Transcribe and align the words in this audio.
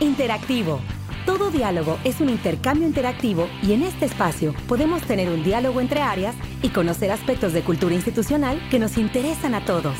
Interactivo. 0.00 0.80
Todo 1.26 1.50
diálogo 1.50 1.98
es 2.04 2.22
un 2.22 2.30
intercambio 2.30 2.88
interactivo 2.88 3.46
y 3.62 3.74
en 3.74 3.82
este 3.82 4.06
espacio 4.06 4.54
podemos 4.66 5.02
tener 5.02 5.28
un 5.28 5.44
diálogo 5.44 5.78
entre 5.78 6.00
áreas 6.00 6.34
y 6.62 6.70
conocer 6.70 7.12
aspectos 7.12 7.52
de 7.52 7.60
cultura 7.60 7.94
institucional 7.94 8.58
que 8.70 8.78
nos 8.78 8.96
interesan 8.96 9.54
a 9.54 9.62
todos. 9.62 9.96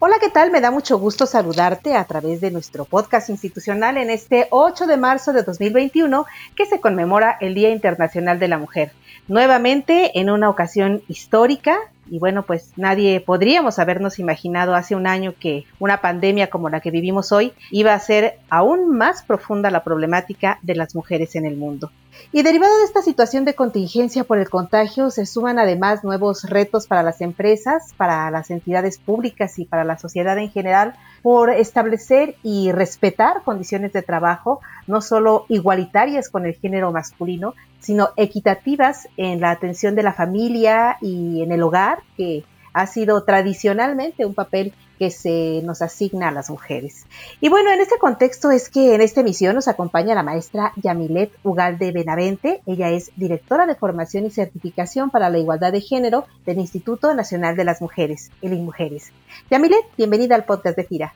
Hola, 0.00 0.16
¿qué 0.20 0.28
tal? 0.28 0.50
Me 0.50 0.60
da 0.60 0.70
mucho 0.70 0.98
gusto 0.98 1.24
saludarte 1.24 1.94
a 1.94 2.04
través 2.04 2.42
de 2.42 2.50
nuestro 2.50 2.84
podcast 2.84 3.30
institucional 3.30 3.96
en 3.96 4.10
este 4.10 4.48
8 4.50 4.86
de 4.86 4.98
marzo 4.98 5.32
de 5.32 5.44
2021 5.44 6.26
que 6.54 6.66
se 6.66 6.80
conmemora 6.80 7.38
el 7.40 7.54
Día 7.54 7.70
Internacional 7.70 8.38
de 8.38 8.48
la 8.48 8.58
Mujer. 8.58 8.92
Nuevamente 9.28 10.18
en 10.18 10.28
una 10.28 10.50
ocasión 10.50 11.02
histórica, 11.08 11.78
y 12.10 12.18
bueno, 12.18 12.44
pues 12.44 12.72
nadie 12.76 13.20
podríamos 13.20 13.78
habernos 13.78 14.18
imaginado 14.18 14.74
hace 14.74 14.96
un 14.96 15.06
año 15.06 15.34
que 15.38 15.64
una 15.78 16.00
pandemia 16.00 16.50
como 16.50 16.68
la 16.68 16.80
que 16.80 16.90
vivimos 16.90 17.32
hoy 17.32 17.52
iba 17.70 17.94
a 17.94 18.00
ser 18.00 18.38
aún 18.50 18.96
más 18.96 19.22
profunda 19.22 19.70
la 19.70 19.84
problemática 19.84 20.58
de 20.62 20.74
las 20.74 20.94
mujeres 20.94 21.36
en 21.36 21.46
el 21.46 21.56
mundo. 21.56 21.90
Y 22.32 22.42
derivado 22.42 22.76
de 22.78 22.84
esta 22.84 23.02
situación 23.02 23.44
de 23.44 23.54
contingencia 23.54 24.24
por 24.24 24.38
el 24.38 24.50
contagio, 24.50 25.10
se 25.10 25.26
suman 25.26 25.58
además 25.58 26.04
nuevos 26.04 26.44
retos 26.44 26.86
para 26.86 27.02
las 27.02 27.20
empresas, 27.20 27.94
para 27.96 28.30
las 28.30 28.50
entidades 28.50 28.98
públicas 28.98 29.58
y 29.58 29.64
para 29.64 29.84
la 29.84 29.98
sociedad 29.98 30.38
en 30.38 30.50
general 30.50 30.94
por 31.22 31.50
establecer 31.50 32.36
y 32.42 32.72
respetar 32.72 33.42
condiciones 33.42 33.92
de 33.92 34.02
trabajo 34.02 34.60
no 34.90 35.00
solo 35.00 35.46
igualitarias 35.48 36.28
con 36.28 36.44
el 36.44 36.54
género 36.54 36.92
masculino, 36.92 37.54
sino 37.80 38.10
equitativas 38.16 39.08
en 39.16 39.40
la 39.40 39.50
atención 39.50 39.94
de 39.94 40.02
la 40.02 40.12
familia 40.12 40.98
y 41.00 41.42
en 41.42 41.52
el 41.52 41.62
hogar, 41.62 42.02
que 42.16 42.44
ha 42.72 42.86
sido 42.86 43.24
tradicionalmente 43.24 44.26
un 44.26 44.34
papel 44.34 44.72
que 44.98 45.10
se 45.10 45.62
nos 45.64 45.80
asigna 45.80 46.28
a 46.28 46.30
las 46.30 46.50
mujeres. 46.50 47.06
Y 47.40 47.48
bueno, 47.48 47.70
en 47.70 47.80
este 47.80 47.98
contexto 47.98 48.50
es 48.50 48.68
que 48.68 48.94
en 48.94 49.00
esta 49.00 49.22
emisión 49.22 49.54
nos 49.54 49.66
acompaña 49.66 50.14
la 50.14 50.22
maestra 50.22 50.72
Yamilet 50.76 51.32
Ugalde 51.42 51.90
Benavente. 51.90 52.60
Ella 52.66 52.90
es 52.90 53.10
directora 53.16 53.66
de 53.66 53.74
formación 53.74 54.26
y 54.26 54.30
certificación 54.30 55.08
para 55.08 55.30
la 55.30 55.38
igualdad 55.38 55.72
de 55.72 55.80
género 55.80 56.26
del 56.44 56.58
Instituto 56.58 57.14
Nacional 57.14 57.56
de 57.56 57.64
las 57.64 57.80
Mujeres, 57.80 58.30
el 58.42 58.58
Mujeres. 58.58 59.10
Yamilet, 59.50 59.86
bienvenida 59.96 60.34
al 60.34 60.44
podcast 60.44 60.76
de 60.76 60.84
Gira. 60.84 61.14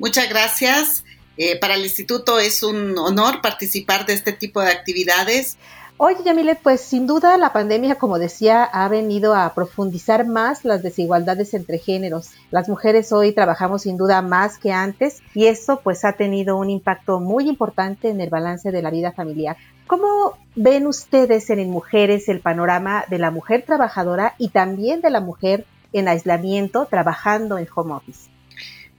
Muchas 0.00 0.28
gracias. 0.28 1.04
Eh, 1.36 1.58
para 1.58 1.74
el 1.74 1.84
instituto 1.84 2.38
es 2.38 2.62
un 2.62 2.98
honor 2.98 3.40
participar 3.40 4.06
de 4.06 4.14
este 4.14 4.32
tipo 4.32 4.60
de 4.60 4.68
actividades. 4.68 5.56
Oye, 6.02 6.16
Yamilet, 6.24 6.60
pues 6.62 6.80
sin 6.80 7.06
duda 7.06 7.36
la 7.36 7.52
pandemia, 7.52 7.96
como 7.96 8.18
decía, 8.18 8.64
ha 8.64 8.88
venido 8.88 9.34
a 9.34 9.52
profundizar 9.52 10.26
más 10.26 10.64
las 10.64 10.82
desigualdades 10.82 11.52
entre 11.52 11.76
géneros. 11.76 12.30
Las 12.50 12.70
mujeres 12.70 13.12
hoy 13.12 13.32
trabajamos 13.32 13.82
sin 13.82 13.98
duda 13.98 14.22
más 14.22 14.56
que 14.56 14.72
antes 14.72 15.20
y 15.34 15.44
eso 15.44 15.80
pues 15.84 16.06
ha 16.06 16.14
tenido 16.14 16.56
un 16.56 16.70
impacto 16.70 17.20
muy 17.20 17.50
importante 17.50 18.08
en 18.08 18.22
el 18.22 18.30
balance 18.30 18.72
de 18.72 18.80
la 18.80 18.90
vida 18.90 19.12
familiar. 19.12 19.58
¿Cómo 19.86 20.38
ven 20.56 20.86
ustedes 20.86 21.50
en 21.50 21.68
Mujeres 21.68 22.30
el 22.30 22.40
panorama 22.40 23.04
de 23.10 23.18
la 23.18 23.30
mujer 23.30 23.64
trabajadora 23.66 24.36
y 24.38 24.48
también 24.48 25.02
de 25.02 25.10
la 25.10 25.20
mujer 25.20 25.66
en 25.92 26.08
aislamiento 26.08 26.86
trabajando 26.86 27.58
en 27.58 27.68
home 27.74 27.92
office? 27.92 28.29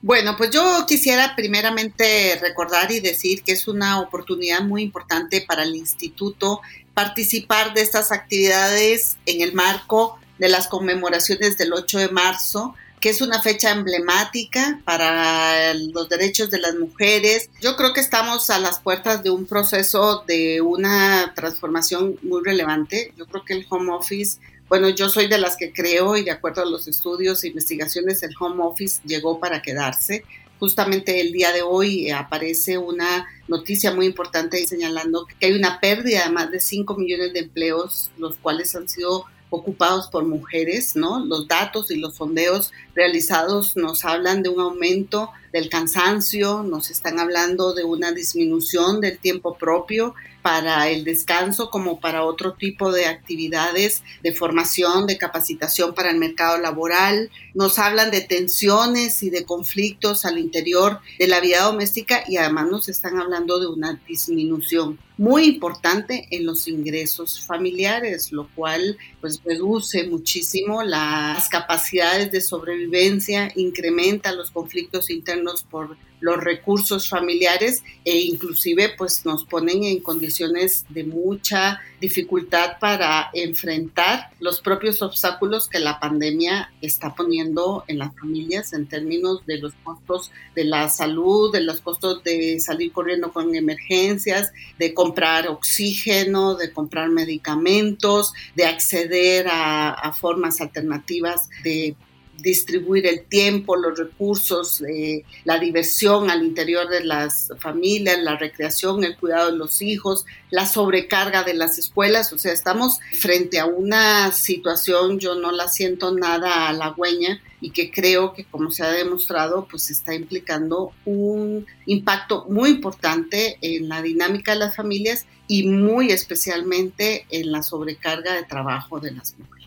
Bueno, 0.04 0.36
pues 0.36 0.50
yo 0.50 0.86
quisiera 0.88 1.36
primeramente 1.36 2.38
recordar 2.42 2.92
y 2.92 3.00
decir 3.00 3.44
que 3.44 3.52
es 3.52 3.68
una 3.68 4.00
oportunidad 4.00 4.62
muy 4.62 4.82
importante 4.82 5.42
para 5.42 5.62
el 5.64 5.76
instituto 5.76 6.62
participar 6.96 7.76
de 7.76 7.82
estas 7.82 8.12
actividades 8.12 9.18
en 9.28 9.42
el 9.42 9.54
marco 9.54 10.20
de 10.40 10.50
las 10.50 10.68
conmemoraciones 10.68 11.56
del 11.60 11.72
8 11.72 12.00
de 12.00 12.10
marzo, 12.10 12.74
que 13.00 13.10
es 13.10 13.22
una 13.22 13.44
fecha 13.44 13.72
emblemática 13.72 14.82
para 14.86 15.76
los 15.76 16.10
derechos 16.10 16.50
de 16.50 16.60
las 16.60 16.74
mujeres. 16.76 17.52
Yo 17.62 17.76
creo 17.76 17.94
que 17.94 18.00
estamos 18.00 18.50
a 18.50 18.58
las 18.58 18.80
puertas 18.80 19.22
de 19.22 19.30
un 19.30 19.46
proceso 19.46 20.24
de 20.28 20.62
una 20.62 21.34
transformación 21.36 22.18
muy 22.24 22.42
relevante. 22.44 23.14
Yo 23.18 23.28
creo 23.28 23.46
que 23.46 23.54
el 23.54 23.68
home 23.70 23.92
office 23.92 24.40
bueno, 24.72 24.88
yo 24.88 25.10
soy 25.10 25.28
de 25.28 25.38
las 25.38 25.58
que 25.58 25.74
creo 25.74 26.16
y 26.16 26.24
de 26.24 26.32
acuerdo 26.32 26.62
a 26.62 26.66
los 26.66 26.88
estudios 26.88 27.44
e 27.44 27.50
investigaciones, 27.50 28.24
el 28.24 28.32
home 28.40 28.64
office 28.64 29.02
llegó 29.04 29.38
para 29.38 29.62
quedarse. 29.62 30.24
Justamente 30.62 31.20
el 31.20 31.34
día 31.34 31.52
de 31.52 31.62
hoy 31.62 32.08
eh, 32.08 32.14
aparece 32.14 32.78
una 32.78 33.28
noticia 33.50 33.94
muy 33.94 34.06
importante 34.06 34.66
señalando 34.66 35.28
que 35.38 35.48
hay 35.48 35.52
una 35.52 35.82
pérdida 35.82 36.24
de 36.24 36.32
más 36.32 36.52
de 36.52 36.62
5 36.62 36.96
millones 36.96 37.34
de 37.34 37.40
empleos, 37.40 38.12
los 38.18 38.38
cuales 38.38 38.74
han 38.74 38.88
sido 38.88 39.26
ocupados 39.50 40.08
por 40.08 40.24
mujeres, 40.24 40.96
¿no? 40.96 41.20
Los 41.26 41.50
datos 41.50 41.92
y 41.92 41.98
los 41.98 42.16
sondeos 42.16 42.72
realizados 42.96 43.76
nos 43.76 44.06
hablan 44.06 44.42
de 44.42 44.48
un 44.48 44.62
aumento 44.62 45.32
del 45.52 45.70
cansancio, 45.70 46.64
nos 46.64 46.90
están 46.90 47.20
hablando 47.20 47.74
de 47.74 47.84
una 47.84 48.12
disminución 48.12 49.02
del 49.02 49.18
tiempo 49.18 49.58
propio 49.58 50.14
para 50.42 50.90
el 50.90 51.04
descanso 51.04 51.70
como 51.70 52.00
para 52.00 52.24
otro 52.24 52.54
tipo 52.54 52.92
de 52.92 53.06
actividades 53.06 54.04
de 54.24 54.34
formación, 54.34 55.06
de 55.06 55.18
capacitación 55.18 55.94
para 55.94 56.10
el 56.10 56.18
mercado 56.18 56.58
laboral. 56.58 57.30
Nos 57.54 57.80
hablan 57.80 58.12
de 58.12 58.22
tensiones 58.22 59.22
y 59.24 59.30
de 59.30 59.46
conflictos 59.46 60.26
al 60.26 60.38
interior 60.38 61.00
de 61.20 61.28
la 61.28 61.40
vida 61.40 61.64
doméstica 61.64 62.24
y 62.28 62.38
además 62.38 62.70
nos 62.70 62.90
están 62.90 63.20
hablando 63.20 63.60
de 63.60 63.68
una 63.68 64.02
disminución 64.08 64.98
muy 65.18 65.46
importante 65.46 66.28
en 66.32 66.48
los 66.48 66.68
ingresos 66.68 67.46
familiares, 67.46 68.32
lo 68.32 68.50
cual 68.56 68.98
pues 69.20 69.40
reduce 69.46 70.08
muchísimo 70.08 70.82
las 70.82 71.48
capacidades 71.48 72.32
de 72.32 72.42
sobrevivencia, 72.42 73.52
incrementa 73.56 74.32
los 74.32 74.50
conflictos 74.50 75.12
internos 75.12 75.41
por 75.70 75.98
los 76.22 76.42
recursos 76.42 77.10
familiares 77.10 77.84
e 78.06 78.20
inclusive 78.20 78.94
pues 78.98 79.26
nos 79.26 79.44
ponen 79.44 79.84
en 79.84 80.00
condiciones 80.00 80.86
de 80.90 81.04
mucha 81.04 81.82
dificultad 82.00 82.78
para 82.80 83.30
enfrentar 83.34 84.30
los 84.40 84.62
propios 84.62 85.02
obstáculos 85.02 85.68
que 85.68 85.80
la 85.80 86.00
pandemia 86.00 86.72
está 86.82 87.16
poniendo 87.16 87.84
en 87.88 87.98
las 87.98 88.16
familias 88.16 88.74
en 88.74 88.88
términos 88.88 89.46
de 89.46 89.58
los 89.58 89.74
costos 89.84 90.32
de 90.56 90.64
la 90.64 90.90
salud, 90.90 91.52
de 91.52 91.62
los 91.62 91.82
costos 91.82 92.24
de 92.24 92.60
salir 92.60 92.92
corriendo 92.92 93.34
con 93.34 93.54
emergencias, 93.56 94.52
de 94.78 94.94
comprar 94.94 95.48
oxígeno, 95.48 96.56
de 96.56 96.72
comprar 96.72 97.10
medicamentos, 97.10 98.34
de 98.56 98.66
acceder 98.66 99.48
a, 99.48 99.92
a 99.92 100.14
formas 100.14 100.62
alternativas 100.62 101.50
de 101.64 101.96
distribuir 102.42 103.06
el 103.08 103.24
tiempo, 103.24 103.76
los 103.76 103.98
recursos, 103.98 104.82
eh, 104.82 105.24
la 105.44 105.60
diversión 105.60 106.30
al 106.30 106.44
interior 106.44 106.90
de 106.90 107.04
las 107.04 107.52
familias, 107.60 108.20
la 108.20 108.38
recreación, 108.38 109.04
el 109.04 109.18
cuidado 109.18 109.52
de 109.52 109.58
los 109.58 109.82
hijos, 109.82 110.26
la 110.50 110.66
sobrecarga 110.66 111.44
de 111.44 111.54
las 111.54 111.78
escuelas. 111.78 112.34
O 112.34 112.38
sea, 112.38 112.54
estamos 112.54 113.00
frente 113.20 113.60
a 113.60 113.66
una 113.66 114.32
situación, 114.32 115.20
yo 115.20 115.36
no 115.36 115.52
la 115.52 115.68
siento 115.68 116.14
nada 116.14 116.68
halagüeña 116.68 117.42
y 117.62 117.72
que 117.72 117.92
creo 117.92 118.34
que 118.34 118.44
como 118.44 118.72
se 118.72 118.84
ha 118.84 118.92
demostrado, 118.92 119.68
pues 119.70 119.92
está 119.92 120.16
implicando 120.16 120.92
un 121.06 121.68
impacto 121.86 122.46
muy 122.50 122.72
importante 122.72 123.58
en 123.62 123.88
la 123.88 124.02
dinámica 124.02 124.54
de 124.54 124.60
las 124.60 124.76
familias 124.76 125.26
y 125.48 125.68
muy 125.68 126.12
especialmente 126.12 127.26
en 127.30 127.52
la 127.52 127.62
sobrecarga 127.62 128.34
de 128.34 128.44
trabajo 128.44 129.00
de 129.00 129.12
las 129.12 129.36
mujeres. 129.38 129.61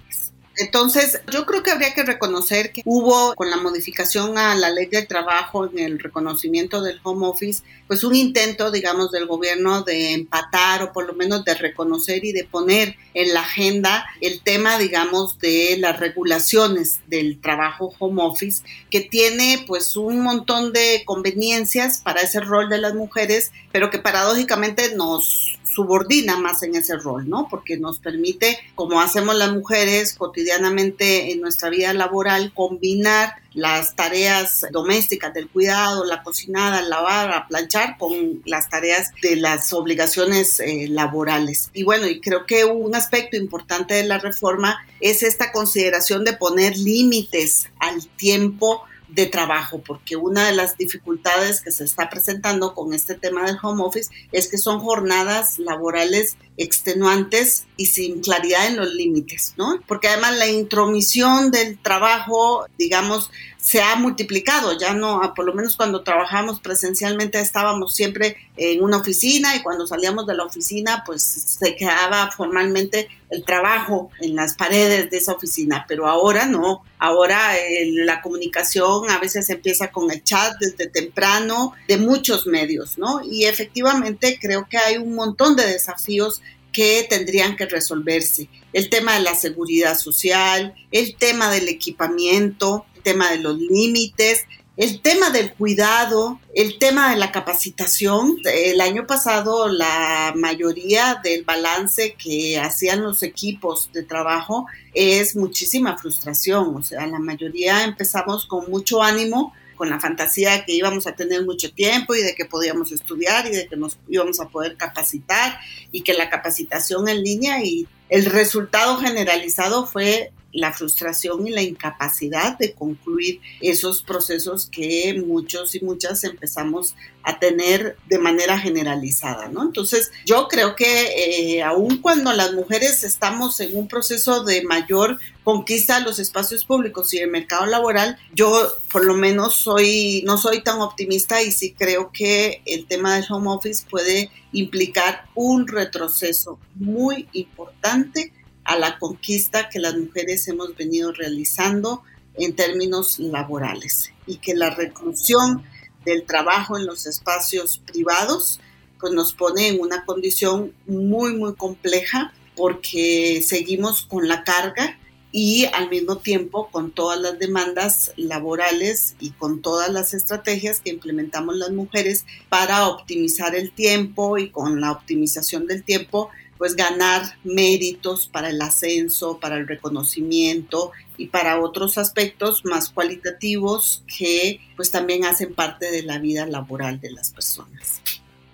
Entonces, 0.57 1.21
yo 1.33 1.47
creo 1.47 1.63
que 1.63 1.73
habría 1.73 1.95
que 1.95 2.05
reconocer 2.05 2.71
que 2.73 2.83
hubo 2.85 3.35
con 3.35 3.51
la 3.51 3.57
modificación 3.57 4.39
a 4.39 4.55
la 4.55 4.71
ley 4.71 4.87
del 4.87 5.09
trabajo 5.09 5.69
en 5.69 5.79
el 5.79 5.99
reconocimiento 5.99 6.81
del 6.81 7.01
home 7.03 7.27
office, 7.27 7.63
pues 7.89 8.05
un 8.05 8.15
intento, 8.15 8.71
digamos, 8.71 9.11
del 9.11 9.27
gobierno 9.27 9.83
de 9.83 10.13
empatar 10.13 10.83
o 10.83 10.93
por 10.93 11.07
lo 11.07 11.15
menos 11.15 11.45
de 11.45 11.55
reconocer 11.55 12.25
y 12.25 12.33
de 12.33 12.45
poner 12.45 12.97
en 13.15 13.35
la 13.35 13.41
agenda 13.41 14.07
el 14.21 14.43
tema, 14.43 14.79
digamos, 14.79 15.39
de 15.39 15.77
las 15.79 15.99
regulaciones 15.99 17.01
del 17.09 17.41
trabajo 17.41 17.93
home 17.99 18.23
office, 18.23 18.63
que 18.91 19.01
tiene 19.01 19.65
pues 19.67 19.97
un 19.97 20.21
montón 20.21 20.73
de 20.73 21.03
conveniencias 21.05 21.99
para 21.99 22.23
ese 22.23 22.41
rol 22.41 22.69
de 22.69 22.79
las 22.79 22.95
mujeres, 22.95 23.51
pero 23.73 23.91
que 23.91 23.99
paradójicamente 23.99 24.95
nos 24.95 25.59
subordina 25.65 26.39
más 26.39 26.63
en 26.63 26.77
ese 26.77 26.97
rol, 26.97 27.29
¿no? 27.29 27.49
Porque 27.51 27.77
nos 27.77 27.99
permite, 27.99 28.59
como 28.75 29.01
hacemos 29.01 29.35
las 29.37 29.53
mujeres 29.53 30.15
cotidianamente 30.15 31.33
en 31.33 31.41
nuestra 31.41 31.71
vida 31.71 31.93
laboral, 31.93 32.53
combinar 32.55 33.35
las 33.55 33.95
tareas 33.95 34.67
domésticas 34.73 35.33
del 35.33 35.49
cuidado, 35.49 36.05
la 36.05 36.23
cocinada, 36.23 36.83
lavar, 36.83 37.47
planchar 37.49 37.97
con 37.99 38.43
las 38.45 38.69
tareas 38.69 39.13
de 39.23 39.37
las 39.37 39.73
obligaciones 39.73 40.59
eh, 40.61 40.89
laborales. 40.89 41.71
Y 41.73 41.85
bueno, 41.85 42.09
y 42.09 42.21
creo 42.21 42.47
que 42.47 42.65
un 42.65 42.95
aspecto 42.95 43.37
importante 43.37 43.95
de 43.95 44.05
la 44.05 44.19
reforma 44.19 44.85
es 45.01 45.23
esta 45.23 45.53
consideración 45.53 46.25
de 46.25 46.33
poner 46.33 46.77
límites 46.77 47.69
al 47.79 48.07
tiempo 48.17 48.83
de 49.09 49.27
trabajo, 49.27 49.83
porque 49.83 50.17
una 50.17 50.47
de 50.47 50.55
las 50.55 50.77
dificultades 50.77 51.61
que 51.61 51.71
se 51.71 51.85
está 51.85 52.09
presentando 52.11 52.75
con 52.75 52.93
este 52.95 53.15
tema 53.15 53.45
del 53.45 53.59
home 53.63 53.83
office 53.85 54.11
es 54.33 54.49
que 54.49 54.59
son 54.59 54.81
jornadas 54.81 55.59
laborales 55.59 56.37
extenuantes 56.57 57.67
y 57.77 57.87
sin 57.87 58.21
claridad 58.21 58.67
en 58.67 58.77
los 58.77 58.93
límites, 58.95 59.55
¿no? 59.57 59.81
Porque 59.87 60.09
además 60.09 60.37
la 60.39 60.49
intromisión 60.49 61.51
del 61.51 61.79
trabajo, 61.79 62.67
digamos, 62.79 63.31
se 63.65 63.81
ha 63.81 63.97
multiplicado, 63.97 64.79
ya 64.79 64.93
no, 64.93 65.33
por 65.35 65.47
lo 65.47 65.55
menos 65.55 65.75
cuando 65.75 66.03
trabajamos 66.03 66.61
presencialmente 66.61 67.41
estábamos 67.41 67.95
siempre 67.95 68.37
en 68.59 68.83
una 68.83 68.99
oficina 68.99 69.57
y 69.57 69.63
cuando 69.63 69.87
salíamos 69.87 70.27
de 70.27 70.35
la 70.35 70.45
oficina 70.45 71.03
pues 71.07 71.23
se 71.23 71.75
quedaba 71.75 72.31
formalmente 72.31 73.09
el 73.31 73.43
trabajo 73.43 74.11
en 74.21 74.37
las 74.37 74.53
paredes 74.53 75.11
de 75.11 75.17
esa 75.17 75.33
oficina, 75.33 75.87
pero 75.89 76.07
ahora 76.07 76.45
no, 76.45 76.85
ahora 76.99 77.57
eh, 77.57 77.91
la 77.91 78.21
comunicación 78.21 79.09
a 79.09 79.19
veces 79.19 79.49
empieza 79.49 79.91
con 79.91 80.11
el 80.11 80.23
chat 80.23 80.53
desde 80.61 80.91
temprano 80.91 81.73
de 81.89 81.97
muchos 81.97 82.47
medios, 82.47 82.99
¿no? 82.99 83.23
Y 83.25 83.47
efectivamente 83.47 84.39
creo 84.39 84.69
que 84.69 84.77
hay 84.77 84.99
un 84.99 85.15
montón 85.15 85.57
de 85.57 85.67
desafíos 85.67 86.43
que 86.71 87.07
tendrían 87.09 87.57
que 87.57 87.65
resolverse. 87.65 88.51
El 88.75 88.91
tema 88.91 89.15
de 89.15 89.21
la 89.21 89.35
seguridad 89.35 89.97
social, 89.97 90.75
el 90.91 91.17
tema 91.17 91.51
del 91.51 91.69
equipamiento, 91.69 92.85
tema 93.05 93.31
de 93.31 93.39
los 93.39 93.57
límites, 93.57 94.45
el 94.77 95.01
tema 95.03 95.31
del 95.31 95.55
cuidado, 95.55 96.41
el 96.53 96.79
tema 96.81 97.11
de 97.11 97.17
la 97.17 97.31
capacitación. 97.31 98.39
El 98.45 98.81
año 98.81 99.07
pasado 99.07 99.69
la 99.69 100.33
mayoría 100.37 101.21
del 101.23 101.45
balance 101.45 102.15
que 102.15 102.59
hacían 102.59 103.03
los 103.03 103.23
equipos 103.23 103.91
de 103.93 104.03
trabajo 104.03 104.67
es 104.93 105.37
muchísima 105.37 105.97
frustración. 105.97 106.75
O 106.75 106.83
sea, 106.83 107.07
la 107.07 107.21
mayoría 107.21 107.85
empezamos 107.85 108.47
con 108.47 108.69
mucho 108.69 109.01
ánimo, 109.01 109.53
con 109.77 109.91
la 109.91 110.01
fantasía 110.01 110.53
de 110.53 110.65
que 110.65 110.73
íbamos 110.73 111.07
a 111.07 111.15
tener 111.15 111.45
mucho 111.45 111.73
tiempo 111.73 112.17
y 112.17 112.23
de 112.23 112.35
que 112.35 112.45
podíamos 112.45 112.91
estudiar 112.91 113.47
y 113.47 113.51
de 113.51 113.69
que 113.69 113.77
nos 113.77 113.97
íbamos 114.09 114.41
a 114.41 114.49
poder 114.49 114.77
capacitar 114.77 115.59
y 115.93 116.03
que 116.03 116.15
la 116.15 116.31
capacitación 116.31 117.09
en 117.09 117.23
línea 117.23 117.63
y 117.63 117.87
el 118.09 118.27
resultado 118.27 118.99
generalizado 118.99 119.87
fue 119.87 120.33
la 120.55 120.73
frustración 120.73 121.47
y 121.47 121.51
la 121.51 121.63
incapacidad 121.63 122.57
de 122.57 122.73
concluir 122.73 123.41
esos 123.61 124.03
procesos 124.03 124.67
que 124.67 125.23
muchos 125.27 125.75
y 125.75 125.81
muchas 125.81 126.25
empezamos 126.25 126.95
a 127.25 127.39
tener 127.39 127.97
de 128.07 128.19
manera 128.19 128.59
generalizada, 128.59 129.49
¿no? 129.49 129.63
Entonces, 129.63 130.13
yo 130.27 130.47
creo 130.49 130.77
que 130.77 131.57
eh, 131.57 131.63
aun 131.63 131.99
cuando 131.99 132.33
las 132.33 132.53
mujeres 132.53 133.03
estamos 133.03 133.59
en 133.61 133.77
un 133.77 133.89
proceso 133.89 134.45
de 134.45 134.63
mayor 134.63 135.19
conquista 135.43 135.99
de 135.99 136.05
los 136.05 136.19
espacios 136.19 136.65
públicos 136.65 137.13
y 137.13 137.19
el 137.19 137.31
mercado 137.31 137.67
laboral, 137.67 138.19
yo 138.35 138.77
por 138.93 139.05
lo 139.05 139.15
menos 139.15 139.57
soy, 139.57 140.23
no 140.27 140.39
soy 140.39 140.63
tan 140.63 140.81
optimista 140.81 141.43
y 141.43 141.51
sí 141.51 141.75
creo 141.77 142.11
que 142.13 142.63
el 142.67 142.87
tema 142.87 143.17
del 143.17 143.25
home 143.29 143.51
office 143.51 143.85
puede 143.91 144.31
implicar 144.53 145.25
un 145.35 145.67
retroceso 145.67 146.59
muy 146.75 147.29
importante 147.33 148.33
a 148.65 148.79
la 148.79 148.99
conquista 148.99 149.69
que 149.69 149.79
las 149.79 149.97
mujeres 149.97 150.49
hemos 150.49 150.75
venido 150.77 151.13
realizando 151.13 152.03
en 152.35 152.57
términos 152.57 153.19
laborales 153.19 154.13
y 154.27 154.37
que 154.37 154.55
la 154.55 154.71
reclusión 154.71 155.65
del 156.05 156.25
trabajo 156.25 156.77
en 156.77 156.87
los 156.87 157.07
espacios 157.07 157.79
privados 157.79 158.61
pues 158.99 159.13
nos 159.13 159.35
pone 159.35 159.69
en 159.69 159.81
una 159.81 160.05
condición 160.05 160.73
muy 160.87 161.35
muy 161.35 161.55
compleja 161.55 162.33
porque 162.57 163.43
seguimos 163.47 164.03
con 164.03 164.29
la 164.29 164.45
carga 164.45 164.99
y 165.37 165.65
al 165.65 165.91
mismo 165.91 166.19
tiempo 166.19 166.69
con 166.71 166.93
todas 166.93 167.21
las 167.21 167.39
demandas 167.41 168.13
laborales 168.17 169.17
y 169.19 169.31
con 169.31 169.63
todas 169.63 169.91
las 169.91 170.15
estrategias 170.15 170.79
que 170.79 170.91
implementamos 170.91 171.57
las 171.57 171.73
mujeres 171.73 172.25
para 172.49 172.89
optimizar 172.89 173.57
el 173.57 173.73
tiempo 173.73 174.39
y 174.39 174.51
con 174.51 174.81
la 174.81 174.93
optimización 174.93 175.67
del 175.67 175.83
tiempo 175.83 176.31
pues 176.59 176.77
ganar 176.77 177.23
méritos 177.45 178.27
para 178.27 178.51
el 178.51 178.61
ascenso, 178.63 179.39
para 179.39 179.57
el 179.57 179.67
reconocimiento 179.67 180.93
y 181.17 181.27
para 181.27 181.61
otros 181.61 181.99
aspectos 181.99 182.65
más 182.65 182.91
cualitativos 182.91 184.05
que 184.19 184.61
pues 184.77 184.91
también 184.91 185.25
hacen 185.25 185.55
parte 185.55 185.91
de 185.91 186.03
la 186.03 186.19
vida 186.19 186.47
laboral 186.47 187.01
de 187.01 187.13
las 187.13 187.31
personas. 187.31 188.01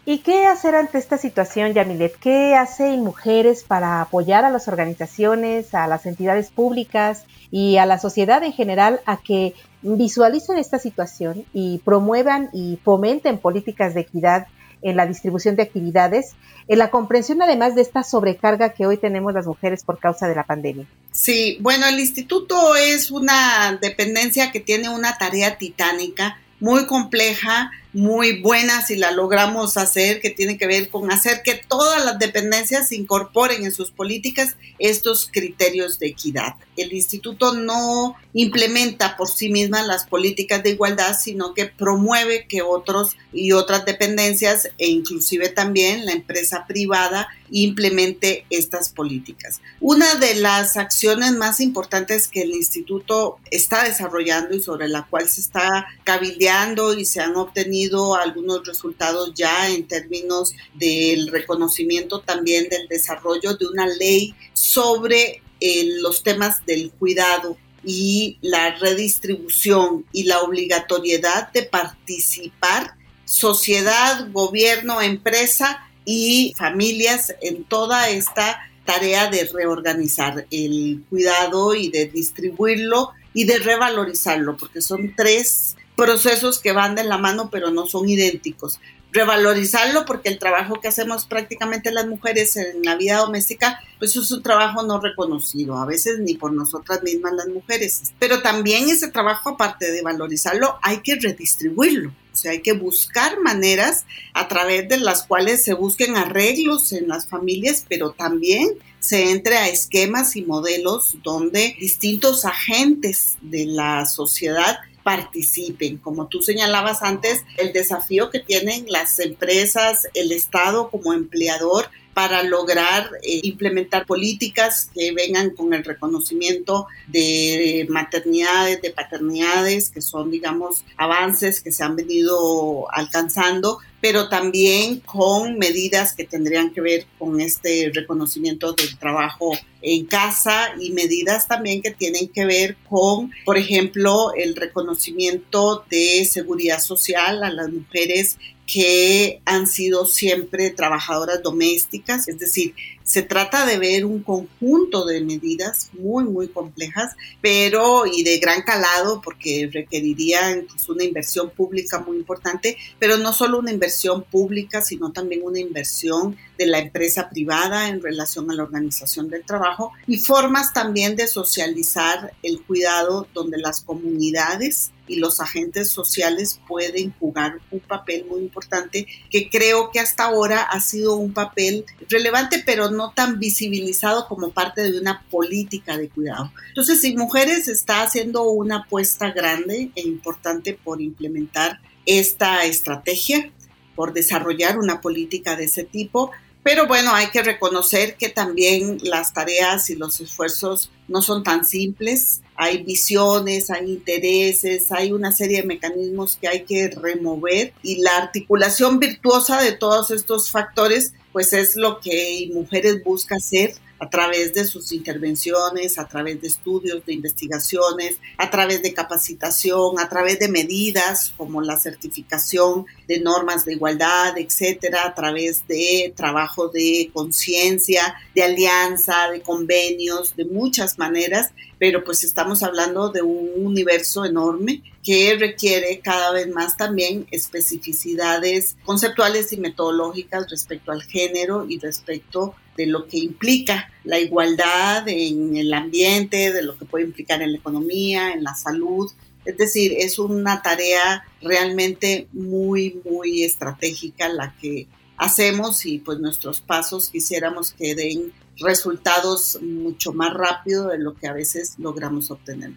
¿Y 0.06 0.19
qué 0.19 0.47
hacer 0.47 0.75
ante 0.75 0.99
esta 0.99 1.19
situación, 1.19 1.75
Yamilet? 1.75 2.17
¿Qué 2.17 2.55
hacen 2.55 3.05
mujeres 3.05 3.64
para 3.64 4.00
apoyar 4.00 4.44
a 4.44 4.50
las 4.50 4.67
organizaciones, 4.67 5.75
a 5.75 5.87
las 5.87 6.06
entidades 6.06 6.50
públicas 6.50 7.25
y 7.50 7.76
a 7.76 7.87
la 7.87 7.99
sociedad 7.99 8.43
en 8.43 8.53
general 8.53 9.00
a 9.06 9.19
que 9.19 9.55
visualicen 9.82 10.58
esta 10.58 10.79
situación 10.79 11.44
y 11.53 11.79
promuevan 11.79 12.49
y 12.53 12.79
fomenten 12.82 13.38
políticas 13.38 13.94
de 13.94 14.00
equidad 14.00 14.46
en 14.82 14.97
la 14.97 15.06
distribución 15.06 15.56
de 15.56 15.62
actividades, 15.62 16.35
en 16.69 16.79
la 16.79 16.91
comprensión 16.91 17.43
además 17.43 17.75
de 17.75 17.82
esta 17.82 18.03
sobrecarga 18.03 18.71
que 18.71 18.87
hoy 18.87 18.97
tenemos 18.97 19.35
las 19.35 19.47
mujeres 19.47 19.85
por 19.85 19.99
causa 19.99 20.29
de 20.29 20.35
la 20.35 20.44
pandemia. 20.44 20.87
Sí, 21.12 21.59
bueno, 21.61 21.87
el 21.87 21.99
instituto 21.99 22.77
es 22.77 23.11
una 23.11 23.79
dependencia 23.81 24.53
que 24.53 24.61
tiene 24.61 24.88
una 24.88 25.19
tarea 25.19 25.59
titánica, 25.59 26.38
muy 26.61 26.87
compleja, 26.87 27.71
muy 27.93 28.41
buena 28.41 28.85
si 28.87 28.97
la 28.97 29.11
logramos 29.11 29.77
hacer, 29.77 30.21
que 30.21 30.31
tiene 30.31 30.57
que 30.57 30.67
ver 30.67 30.91
con 30.91 31.11
hacer 31.11 31.43
que 31.43 31.55
todas 31.55 32.05
las 32.05 32.19
dependencias 32.19 32.93
incorporen 32.93 33.65
en 33.65 33.73
sus 33.73 33.91
políticas 33.91 34.57
estos 34.79 35.29
criterios 35.31 35.99
de 35.99 36.09
equidad. 36.09 36.55
El 36.77 36.93
instituto 36.93 37.55
no 37.55 38.15
implementa 38.33 39.17
por 39.17 39.29
sí 39.29 39.51
misma 39.51 39.83
las 39.83 40.07
políticas 40.07 40.63
de 40.63 40.71
igualdad, 40.71 41.17
sino 41.21 41.53
que 41.55 41.67
promueve 41.67 42.47
que 42.49 42.63
otros 42.63 43.17
y 43.33 43.53
otras 43.53 43.85
dependencias 43.85 44.69
e 44.79 44.89
inclusive 44.89 45.49
también 45.49 46.07
la 46.07 46.13
empresa 46.13 46.67
privada 46.67 47.29
implemente 47.50 48.47
estas 48.50 48.91
políticas. 48.91 49.61
Una 49.81 50.14
de 50.17 50.37
las 50.37 50.76
acciones 50.76 51.32
más 51.32 51.61
importantes 51.61 52.29
que 52.29 52.43
el 52.43 52.50
instituto 52.50 53.38
está 53.50 53.85
desarrollando 53.85 54.56
y 54.56 54.62
sobre 54.62 54.88
la 54.88 55.06
cual 55.06 55.29
se 55.29 55.41
está 55.41 55.87
cabildeando 56.05 56.94
y 56.94 57.05
se 57.05 57.20
han 57.20 57.37
obtenido 57.37 58.14
algunos 58.17 58.67
resultados 58.67 59.32
ya 59.35 59.70
en 59.70 59.87
términos 59.87 60.55
del 60.75 61.29
reconocimiento 61.29 62.20
también 62.20 62.69
del 62.69 62.88
desarrollo 62.88 63.55
de 63.55 63.67
una 63.67 63.87
ley 63.87 64.35
sobre 64.53 65.43
eh, 65.61 65.85
los 66.00 66.23
temas 66.23 66.64
del 66.67 66.91
cuidado 66.91 67.56
y 67.85 68.38
la 68.43 68.76
redistribución 68.79 70.05
y 70.12 70.25
la 70.25 70.41
obligatoriedad 70.41 71.50
de 71.53 71.62
participar 71.62 72.94
sociedad, 73.25 74.29
gobierno, 74.32 75.00
empresa 75.00 75.90
y 76.05 76.55
familias 76.56 77.35
en 77.41 77.64
toda 77.64 78.08
esta 78.11 78.61
tarea 78.85 79.31
de 79.31 79.49
reorganizar 79.52 80.47
el 80.50 81.02
cuidado 81.08 81.75
y 81.75 81.91
de 81.91 82.06
distribuirlo 82.06 83.11
y 83.32 83.44
de 83.44 83.58
revalorizarlo, 83.58 84.56
porque 84.56 84.81
son 84.81 85.14
tres 85.14 85.76
procesos 85.97 86.58
que 86.58 86.73
van 86.73 86.94
de 86.94 87.05
la 87.05 87.19
mano 87.19 87.50
pero 87.50 87.70
no 87.70 87.87
son 87.87 88.08
idénticos. 88.08 88.81
Revalorizarlo 89.12 90.05
porque 90.05 90.29
el 90.29 90.38
trabajo 90.38 90.81
que 90.81 90.88
hacemos 90.88 91.26
prácticamente 91.26 91.90
las 91.90 92.06
mujeres 92.06 92.56
en 92.56 92.82
la 92.82 92.96
vida 92.96 93.19
doméstica, 93.19 93.81
pues 93.98 94.14
es 94.17 94.31
un 94.31 94.43
trabajo 94.43 94.82
no 94.84 95.00
reconocido, 95.00 95.76
a 95.76 95.86
veces 95.86 96.20
ni 96.20 96.34
por 96.34 96.52
nosotras 96.52 97.02
mismas 97.02 97.32
las 97.32 97.48
mujeres. 97.48 98.12
Pero 98.19 98.40
también 98.40 98.88
ese 98.88 99.08
trabajo, 99.08 99.50
aparte 99.50 99.90
de 99.90 100.02
valorizarlo, 100.02 100.79
hay 100.82 101.00
que 101.00 101.17
redistribuirlo. 101.17 102.12
O 102.32 102.36
sea, 102.36 102.52
hay 102.52 102.62
que 102.62 102.72
buscar 102.72 103.40
maneras 103.40 104.05
a 104.32 104.46
través 104.48 104.88
de 104.88 104.98
las 104.98 105.24
cuales 105.24 105.64
se 105.64 105.74
busquen 105.74 106.17
arreglos 106.17 106.93
en 106.93 107.08
las 107.08 107.26
familias, 107.26 107.84
pero 107.88 108.12
también 108.12 108.69
se 109.00 109.31
entre 109.31 109.56
a 109.56 109.69
esquemas 109.69 110.36
y 110.36 110.43
modelos 110.43 111.17
donde 111.22 111.74
distintos 111.81 112.44
agentes 112.44 113.36
de 113.40 113.67
la 113.67 114.06
sociedad 114.06 114.79
participen. 115.03 115.99
Como 115.99 116.27
tú 116.27 116.43
señalabas 116.43 117.03
antes, 117.03 117.45
el 117.57 117.73
desafío 117.73 118.31
que 118.31 118.41
tienen 118.41 118.87
las 118.89 119.19
empresas, 119.19 120.09
el 120.15 120.33
Estado 120.33 120.91
como 120.91 121.13
empleador 121.13 121.89
para 122.15 122.43
lograr 122.43 123.11
eh, 123.23 123.41
implementar 123.45 124.05
políticas 124.05 124.91
que 124.93 125.13
vengan 125.13 125.51
con 125.51 125.73
el 125.73 125.85
reconocimiento 125.85 126.87
de 127.07 127.87
maternidades, 127.89 128.83
de 128.83 128.91
paternidades, 128.91 129.91
que 129.91 130.03
son, 130.03 130.31
digamos, 130.31 130.85
avances 130.97 131.61
que 131.61 131.73
se 131.73 131.85
han 131.85 131.97
venido 131.97 132.91
alcanzando, 132.93 133.79
pero 134.01 134.29
también 134.29 135.01
con 135.01 135.59
medidas 135.59 136.15
que 136.15 136.25
tendrían 136.25 136.73
que 136.73 136.81
ver 136.81 137.07
con 137.19 137.41
este 137.41 137.91
reconocimiento 137.95 138.73
del 138.73 138.97
trabajo 138.99 139.53
en 139.83 140.07
casa 140.07 140.73
y 140.81 140.91
medidas 140.93 141.49
también 141.49 141.83
que 141.83 141.91
tienen 141.91 142.29
que 142.29 142.45
ver 142.45 142.77
con, 142.89 143.31
por 143.45 143.57
ejemplo, 143.57 144.33
el 144.35 144.57
reconocimiento 144.57 145.85
de 145.91 146.25
seguridad 146.25 146.81
social 146.81 147.43
a 147.43 147.51
las 147.51 147.71
mujeres 147.71 148.39
que 148.72 149.43
han 149.46 149.67
sido 149.67 150.06
siempre 150.06 150.70
trabajadoras 150.70 151.43
domésticas, 151.43 152.29
es 152.29 152.39
decir, 152.39 152.74
se 153.03 153.22
trata 153.22 153.67
de 153.67 153.77
ver 153.77 154.05
un 154.05 154.22
conjunto 154.22 155.05
de 155.05 155.20
medidas 155.20 155.91
muy, 155.98 156.22
muy 156.22 156.46
complejas, 156.46 157.17
pero 157.41 158.06
y 158.06 158.22
de 158.22 158.39
gran 158.39 158.62
calado, 158.62 159.20
porque 159.20 159.69
requeriría 159.72 160.53
incluso 160.53 160.93
una 160.93 161.03
inversión 161.03 161.50
pública 161.50 161.98
muy 161.98 162.19
importante, 162.19 162.77
pero 163.00 163.17
no 163.17 163.32
solo 163.32 163.58
una 163.58 163.72
inversión 163.72 164.22
pública, 164.22 164.81
sino 164.81 165.10
también 165.10 165.41
una 165.43 165.58
inversión 165.58 166.36
de 166.56 166.67
la 166.67 166.79
empresa 166.79 167.29
privada 167.29 167.89
en 167.89 168.00
relación 168.00 168.48
a 168.48 168.55
la 168.55 168.62
organización 168.62 169.29
del 169.29 169.44
trabajo 169.44 169.91
y 170.06 170.19
formas 170.19 170.72
también 170.72 171.17
de 171.17 171.27
socializar 171.27 172.32
el 172.44 172.62
cuidado 172.62 173.27
donde 173.34 173.58
las 173.58 173.81
comunidades 173.81 174.93
y 175.10 175.17
los 175.17 175.40
agentes 175.40 175.90
sociales 175.90 176.60
pueden 176.69 177.12
jugar 177.19 177.60
un 177.70 177.81
papel 177.81 178.24
muy 178.26 178.40
importante 178.40 179.06
que 179.31 179.50
creo 179.50 179.90
que 179.90 180.00
hasta 180.00 180.24
ahora 180.24 180.62
ha 180.62 180.81
sido 180.81 181.17
un 181.17 181.32
papel 181.32 181.84
relevante 182.08 182.62
pero 182.64 182.90
no 182.90 183.12
tan 183.12 183.38
visibilizado 183.38 184.29
como 184.29 184.50
parte 184.50 184.90
de 184.90 185.00
una 185.00 185.24
política 185.31 185.96
de 185.96 186.08
cuidado. 186.08 186.52
Entonces, 186.69 187.00
si 187.00 187.17
Mujeres 187.17 187.69
está 187.69 188.02
haciendo 188.02 188.44
una 188.44 188.79
apuesta 188.79 189.31
grande 189.31 189.90
e 189.94 190.02
importante 190.02 190.79
por 190.82 191.00
implementar 191.00 191.81
esta 192.06 192.64
estrategia, 192.64 193.50
por 193.94 194.12
desarrollar 194.12 194.79
una 194.79 195.00
política 195.00 195.56
de 195.56 195.64
ese 195.64 195.84
tipo, 195.84 196.31
pero 196.62 196.86
bueno, 196.86 197.14
hay 197.14 197.29
que 197.29 197.43
reconocer 197.43 198.17
que 198.17 198.29
también 198.29 198.98
las 199.02 199.32
tareas 199.32 199.88
y 199.88 199.96
los 199.96 200.20
esfuerzos 200.20 200.90
no 201.08 201.22
son 201.22 201.43
tan 201.43 201.64
simples. 201.64 202.43
Hay 202.62 202.82
visiones, 202.82 203.70
hay 203.70 203.86
intereses, 203.86 204.93
hay 204.93 205.12
una 205.12 205.32
serie 205.32 205.62
de 205.62 205.67
mecanismos 205.67 206.36
que 206.36 206.46
hay 206.46 206.64
que 206.64 206.88
remover 206.88 207.72
y 207.82 208.02
la 208.02 208.19
articulación 208.19 208.98
virtuosa 208.98 209.62
de 209.62 209.72
todos 209.72 210.10
estos 210.10 210.50
factores, 210.50 211.14
pues 211.32 211.55
es 211.55 211.74
lo 211.76 212.00
que 212.00 212.50
Mujeres 212.52 213.02
busca 213.02 213.36
hacer 213.36 213.72
a 214.01 214.09
través 214.09 214.55
de 214.55 214.65
sus 214.65 214.93
intervenciones, 214.93 215.99
a 215.99 216.09
través 216.09 216.41
de 216.41 216.49
estudios, 216.49 217.05
de 217.05 217.13
investigaciones, 217.13 218.19
a 218.39 218.51
través 218.51 218.83
de 218.83 218.95
capacitación, 218.95 219.99
a 220.01 220.09
través 220.09 220.39
de 220.39 220.49
medidas 220.49 221.35
como 221.37 221.61
la 221.61 221.79
certificación 221.79 222.87
de 223.07 223.21
normas 223.21 223.67
de 223.67 223.75
igualdad, 223.75 224.39
etcétera, 224.39 225.07
a 225.07 225.15
través 225.15 225.67
de 225.69 226.13
trabajo 226.17 226.69
de 226.69 227.11
conciencia, 227.13 228.15
de 228.35 228.43
alianza, 228.43 229.31
de 229.31 229.43
convenios, 229.43 230.35
de 230.35 230.47
muchas 230.47 230.99
maneras, 230.99 231.51
pero 231.79 232.03
pues 232.03 232.25
estamos 232.25 232.63
hablando 232.63 233.11
de 233.11 233.21
un 233.21 233.67
universo 233.67 234.25
enorme 234.25 234.83
que 235.03 235.37
requiere 235.39 236.01
cada 236.01 236.33
vez 236.33 236.49
más 236.49 236.77
también 236.77 237.27
especificidades 237.31 238.77
conceptuales 238.85 239.53
y 239.53 239.59
metodológicas 239.59 240.51
respecto 240.51 240.93
al 240.93 241.03
género 241.03 241.67
y 241.69 241.79
respecto 241.79 242.55
de 242.81 242.87
lo 242.87 243.06
que 243.06 243.19
implica 243.19 243.93
la 244.05 244.19
igualdad 244.19 245.06
en 245.06 245.55
el 245.55 245.75
ambiente, 245.75 246.51
de 246.51 246.63
lo 246.63 246.79
que 246.79 246.87
puede 246.87 247.05
implicar 247.05 247.43
en 247.43 247.53
la 247.53 247.58
economía, 247.58 248.32
en 248.32 248.43
la 248.43 248.55
salud. 248.55 249.13
Es 249.44 249.58
decir, 249.58 249.93
es 249.99 250.19
una 250.19 250.63
tarea 250.63 251.25
realmente 251.43 252.27
muy, 252.32 253.03
muy 253.05 253.44
estratégica 253.44 254.31
la 254.31 254.55
que 254.58 254.87
hacemos 255.19 255.84
y 255.84 255.99
pues 255.99 256.20
nuestros 256.20 256.63
pasos 256.63 257.10
quisiéramos 257.10 257.72
que 257.72 257.94
den 257.94 258.32
resultados 258.56 259.58
mucho 259.60 260.15
más 260.15 260.32
rápido 260.32 260.89
de 260.89 260.99
lo 260.99 261.15
que 261.15 261.29
a 261.29 261.34
veces 261.34 261.75
logramos 261.77 262.31
obtener. 262.31 262.72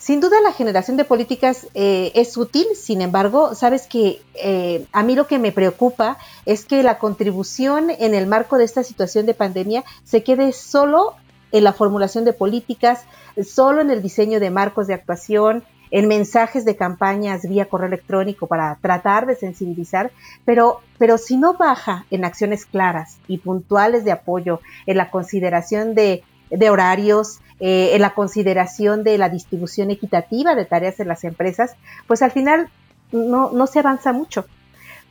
Sin 0.00 0.22
duda 0.22 0.40
la 0.40 0.54
generación 0.54 0.96
de 0.96 1.04
políticas 1.04 1.68
eh, 1.74 2.10
es 2.14 2.34
útil, 2.38 2.64
sin 2.74 3.02
embargo, 3.02 3.54
sabes 3.54 3.86
que 3.86 4.22
eh, 4.34 4.86
a 4.92 5.02
mí 5.02 5.14
lo 5.14 5.26
que 5.26 5.38
me 5.38 5.52
preocupa 5.52 6.16
es 6.46 6.64
que 6.64 6.82
la 6.82 6.98
contribución 6.98 7.90
en 7.90 8.14
el 8.14 8.26
marco 8.26 8.56
de 8.56 8.64
esta 8.64 8.82
situación 8.82 9.26
de 9.26 9.34
pandemia 9.34 9.84
se 10.04 10.22
quede 10.22 10.52
solo 10.52 11.16
en 11.52 11.64
la 11.64 11.74
formulación 11.74 12.24
de 12.24 12.32
políticas, 12.32 13.04
solo 13.46 13.82
en 13.82 13.90
el 13.90 14.00
diseño 14.00 14.40
de 14.40 14.48
marcos 14.48 14.86
de 14.86 14.94
actuación, 14.94 15.64
en 15.90 16.08
mensajes 16.08 16.64
de 16.64 16.76
campañas 16.76 17.42
vía 17.46 17.66
correo 17.66 17.88
electrónico 17.88 18.46
para 18.46 18.78
tratar 18.80 19.26
de 19.26 19.36
sensibilizar, 19.36 20.12
pero, 20.46 20.80
pero 20.96 21.18
si 21.18 21.36
no 21.36 21.58
baja 21.58 22.06
en 22.10 22.24
acciones 22.24 22.64
claras 22.64 23.18
y 23.28 23.36
puntuales 23.36 24.06
de 24.06 24.12
apoyo, 24.12 24.60
en 24.86 24.96
la 24.96 25.10
consideración 25.10 25.94
de, 25.94 26.22
de 26.48 26.70
horarios, 26.70 27.40
eh, 27.60 27.90
en 27.94 28.00
la 28.00 28.14
consideración 28.14 29.04
de 29.04 29.18
la 29.18 29.28
distribución 29.28 29.90
equitativa 29.90 30.54
de 30.54 30.64
tareas 30.64 30.98
en 31.00 31.08
las 31.08 31.24
empresas, 31.24 31.72
pues 32.06 32.22
al 32.22 32.30
final 32.30 32.70
no, 33.12 33.50
no 33.50 33.66
se 33.66 33.78
avanza 33.78 34.12
mucho. 34.12 34.46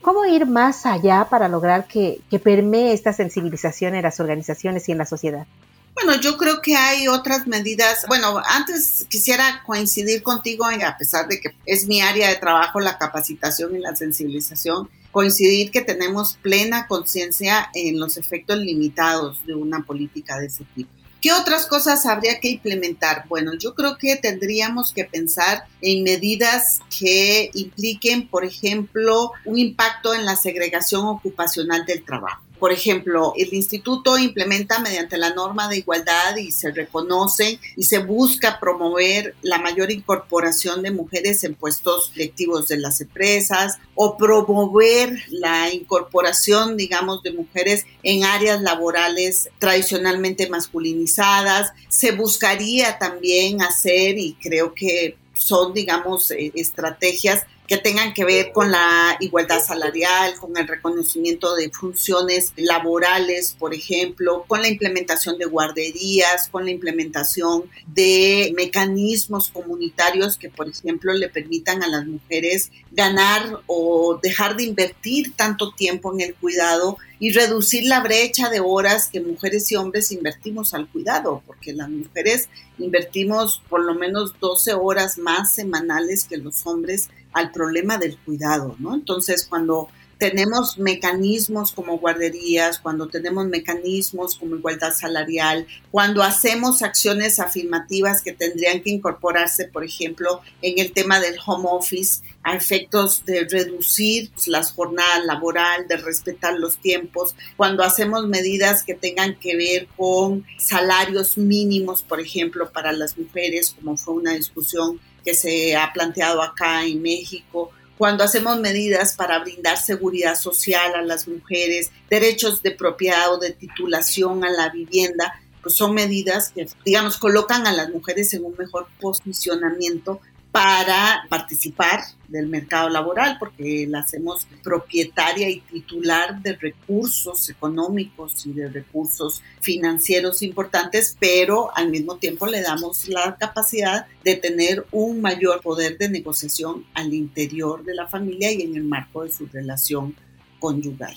¿Cómo 0.01 0.25
ir 0.25 0.45
más 0.45 0.85
allá 0.85 1.27
para 1.29 1.47
lograr 1.47 1.85
que, 1.87 2.21
que 2.29 2.39
permee 2.39 2.93
esta 2.93 3.13
sensibilización 3.13 3.95
en 3.95 4.03
las 4.03 4.19
organizaciones 4.19 4.87
y 4.87 4.93
en 4.93 4.97
la 4.97 5.05
sociedad? 5.05 5.45
Bueno, 5.93 6.19
yo 6.21 6.37
creo 6.37 6.61
que 6.61 6.75
hay 6.75 7.07
otras 7.09 7.45
medidas. 7.47 8.05
Bueno, 8.07 8.41
antes 8.45 9.05
quisiera 9.09 9.61
coincidir 9.65 10.23
contigo, 10.23 10.65
a 10.65 10.97
pesar 10.97 11.27
de 11.27 11.41
que 11.41 11.53
es 11.65 11.87
mi 11.87 12.01
área 12.01 12.29
de 12.29 12.35
trabajo, 12.35 12.79
la 12.79 12.97
capacitación 12.97 13.75
y 13.75 13.79
la 13.79 13.95
sensibilización, 13.95 14.89
coincidir 15.11 15.71
que 15.71 15.81
tenemos 15.81 16.37
plena 16.41 16.87
conciencia 16.87 17.69
en 17.73 17.99
los 17.99 18.15
efectos 18.17 18.57
limitados 18.59 19.45
de 19.45 19.55
una 19.55 19.81
política 19.83 20.39
de 20.39 20.47
ese 20.47 20.63
tipo. 20.75 20.98
¿Qué 21.21 21.33
otras 21.33 21.65
cosas 21.65 22.05
habría 22.05 22.39
que 22.39 22.49
implementar? 22.49 23.25
Bueno, 23.27 23.51
yo 23.59 23.75
creo 23.75 23.97
que 23.97 24.15
tendríamos 24.15 24.93
que 24.93 25.03
pensar 25.03 25.65
en 25.81 26.03
medidas 26.03 26.79
que 26.97 27.51
impliquen, 27.53 28.27
por 28.27 28.45
ejemplo, 28.45 29.33
un 29.43 29.59
impacto 29.59 30.13
en 30.13 30.25
la 30.25 30.37
segregación 30.37 31.05
ocupacional 31.05 31.85
del 31.85 32.05
trabajo. 32.05 32.41
Por 32.59 32.73
ejemplo, 32.73 33.33
el 33.37 33.53
instituto 33.53 34.17
implementa 34.17 34.79
mediante 34.79 35.17
la 35.17 35.33
norma 35.33 35.69
de 35.69 35.77
igualdad 35.77 36.35
y 36.35 36.51
se 36.51 36.71
reconoce 36.71 37.59
y 37.77 37.83
se 37.83 37.99
busca 37.99 38.59
promover 38.59 39.33
la 39.41 39.59
mayor 39.59 39.91
incorporación 39.91 40.83
de 40.83 40.91
mujeres 40.91 41.43
en 41.45 41.55
puestos 41.55 42.13
directivos 42.13 42.67
de 42.67 42.77
las 42.77 42.99
empresas 42.99 43.77
o 43.95 44.17
promover 44.17 45.23
la 45.29 45.73
incorporación, 45.73 46.75
digamos, 46.75 47.23
de 47.23 47.31
mujeres 47.31 47.85
en 48.03 48.25
áreas 48.25 48.61
laborales 48.61 49.49
tradicionalmente 49.57 50.49
masculinizadas. 50.49 51.71
Se 51.87 52.11
buscaría 52.11 52.99
también 52.99 53.61
hacer, 53.61 54.17
y 54.17 54.33
creo 54.33 54.73
que 54.73 55.17
son, 55.33 55.73
digamos, 55.73 56.31
eh, 56.31 56.51
estrategias 56.55 57.45
que 57.69 57.77
tengan 57.77 58.15
que 58.15 58.25
ver 58.25 58.51
con 58.51 58.71
la 58.71 59.15
igualdad 59.19 59.63
salarial, 59.63 60.33
con 60.39 60.57
el 60.57 60.67
reconocimiento 60.67 61.55
de 61.55 61.69
funciones 61.69 62.51
laborales, 62.55 63.55
por 63.59 63.75
ejemplo, 63.75 64.43
con 64.47 64.63
la 64.63 64.69
implementación 64.69 65.37
de 65.37 65.45
guarderías, 65.45 66.49
con 66.49 66.65
la 66.65 66.71
implementación 66.71 67.65
de 67.85 68.51
mecanismos 68.55 69.49
comunitarios 69.49 70.37
que, 70.39 70.49
por 70.49 70.67
ejemplo, 70.67 71.13
le 71.13 71.29
permitan 71.29 71.83
a 71.83 71.87
las 71.87 72.07
mujeres 72.07 72.71
ganar 72.91 73.61
o 73.67 74.19
dejar 74.21 74.57
de 74.57 74.63
invertir 74.63 75.35
tanto 75.35 75.71
tiempo 75.71 76.11
en 76.11 76.21
el 76.21 76.33
cuidado 76.33 76.97
y 77.19 77.33
reducir 77.33 77.83
la 77.85 77.99
brecha 77.99 78.49
de 78.49 78.61
horas 78.61 79.09
que 79.11 79.21
mujeres 79.21 79.71
y 79.71 79.75
hombres 79.75 80.11
invertimos 80.11 80.73
al 80.73 80.87
cuidado, 80.87 81.43
porque 81.45 81.73
las 81.73 81.89
mujeres 81.89 82.49
invertimos 82.79 83.61
por 83.69 83.83
lo 83.83 83.93
menos 83.93 84.39
12 84.39 84.73
horas 84.73 85.17
más 85.17 85.53
semanales 85.53 86.23
que 86.23 86.37
los 86.37 86.65
hombres 86.65 87.09
al 87.33 87.51
problema 87.51 87.97
del 87.97 88.17
cuidado, 88.17 88.75
¿no? 88.79 88.95
Entonces, 88.95 89.45
cuando 89.45 89.89
tenemos 90.19 90.77
mecanismos 90.77 91.71
como 91.71 91.97
guarderías, 91.97 92.77
cuando 92.79 93.07
tenemos 93.07 93.47
mecanismos 93.47 94.35
como 94.35 94.57
igualdad 94.57 94.93
salarial, 94.93 95.65
cuando 95.91 96.21
hacemos 96.21 96.81
acciones 96.81 97.39
afirmativas 97.39 98.21
que 98.21 98.33
tendrían 98.33 98.81
que 98.81 98.89
incorporarse, 98.89 99.65
por 99.65 99.85
ejemplo, 99.85 100.41
en 100.61 100.77
el 100.77 100.91
tema 100.91 101.21
del 101.21 101.37
home 101.43 101.69
office, 101.71 102.21
a 102.43 102.55
efectos 102.55 103.23
de 103.25 103.47
reducir 103.49 104.29
las 104.45 104.71
jornadas 104.71 105.25
laboral, 105.25 105.87
de 105.87 105.97
respetar 105.97 106.53
los 106.59 106.77
tiempos, 106.77 107.33
cuando 107.55 107.83
hacemos 107.83 108.27
medidas 108.27 108.83
que 108.83 108.95
tengan 108.95 109.39
que 109.39 109.55
ver 109.55 109.87
con 109.95 110.45
salarios 110.57 111.37
mínimos, 111.37 112.03
por 112.03 112.19
ejemplo, 112.19 112.71
para 112.71 112.91
las 112.91 113.17
mujeres, 113.17 113.73
como 113.73 113.95
fue 113.95 114.15
una 114.15 114.33
discusión 114.33 114.99
que 115.23 115.33
se 115.33 115.75
ha 115.75 115.91
planteado 115.93 116.41
acá 116.41 116.85
en 116.85 117.01
México, 117.01 117.71
cuando 117.97 118.23
hacemos 118.23 118.57
medidas 118.59 119.13
para 119.13 119.39
brindar 119.39 119.77
seguridad 119.77 120.35
social 120.35 120.95
a 120.95 121.01
las 121.01 121.27
mujeres, 121.27 121.91
derechos 122.09 122.63
de 122.63 122.71
propiedad 122.71 123.33
o 123.33 123.37
de 123.37 123.51
titulación 123.51 124.45
a 124.45 124.49
la 124.49 124.69
vivienda, 124.69 125.33
pues 125.61 125.75
son 125.75 125.93
medidas 125.93 126.49
que, 126.49 126.67
digamos, 126.85 127.17
colocan 127.17 127.67
a 127.67 127.73
las 127.73 127.89
mujeres 127.89 128.33
en 128.33 128.45
un 128.45 128.55
mejor 128.57 128.87
posicionamiento 129.01 130.21
para 130.51 131.25
participar 131.29 132.01
del 132.27 132.47
mercado 132.47 132.89
laboral, 132.89 133.37
porque 133.39 133.85
la 133.87 133.99
hacemos 133.99 134.47
propietaria 134.63 135.49
y 135.49 135.61
titular 135.61 136.41
de 136.41 136.55
recursos 136.55 137.49
económicos 137.49 138.45
y 138.45 138.53
de 138.53 138.69
recursos 138.69 139.43
financieros 139.61 140.41
importantes, 140.41 141.15
pero 141.19 141.75
al 141.75 141.89
mismo 141.89 142.17
tiempo 142.17 142.47
le 142.47 142.61
damos 142.61 143.07
la 143.07 143.35
capacidad 143.37 144.07
de 144.23 144.35
tener 144.35 144.85
un 144.91 145.21
mayor 145.21 145.61
poder 145.61 145.97
de 145.97 146.09
negociación 146.09 146.85
al 146.93 147.13
interior 147.13 147.83
de 147.83 147.95
la 147.95 148.07
familia 148.07 148.51
y 148.51 148.61
en 148.61 148.75
el 148.75 148.83
marco 148.83 149.23
de 149.23 149.31
su 149.31 149.45
relación 149.47 150.15
conyugal. 150.59 151.15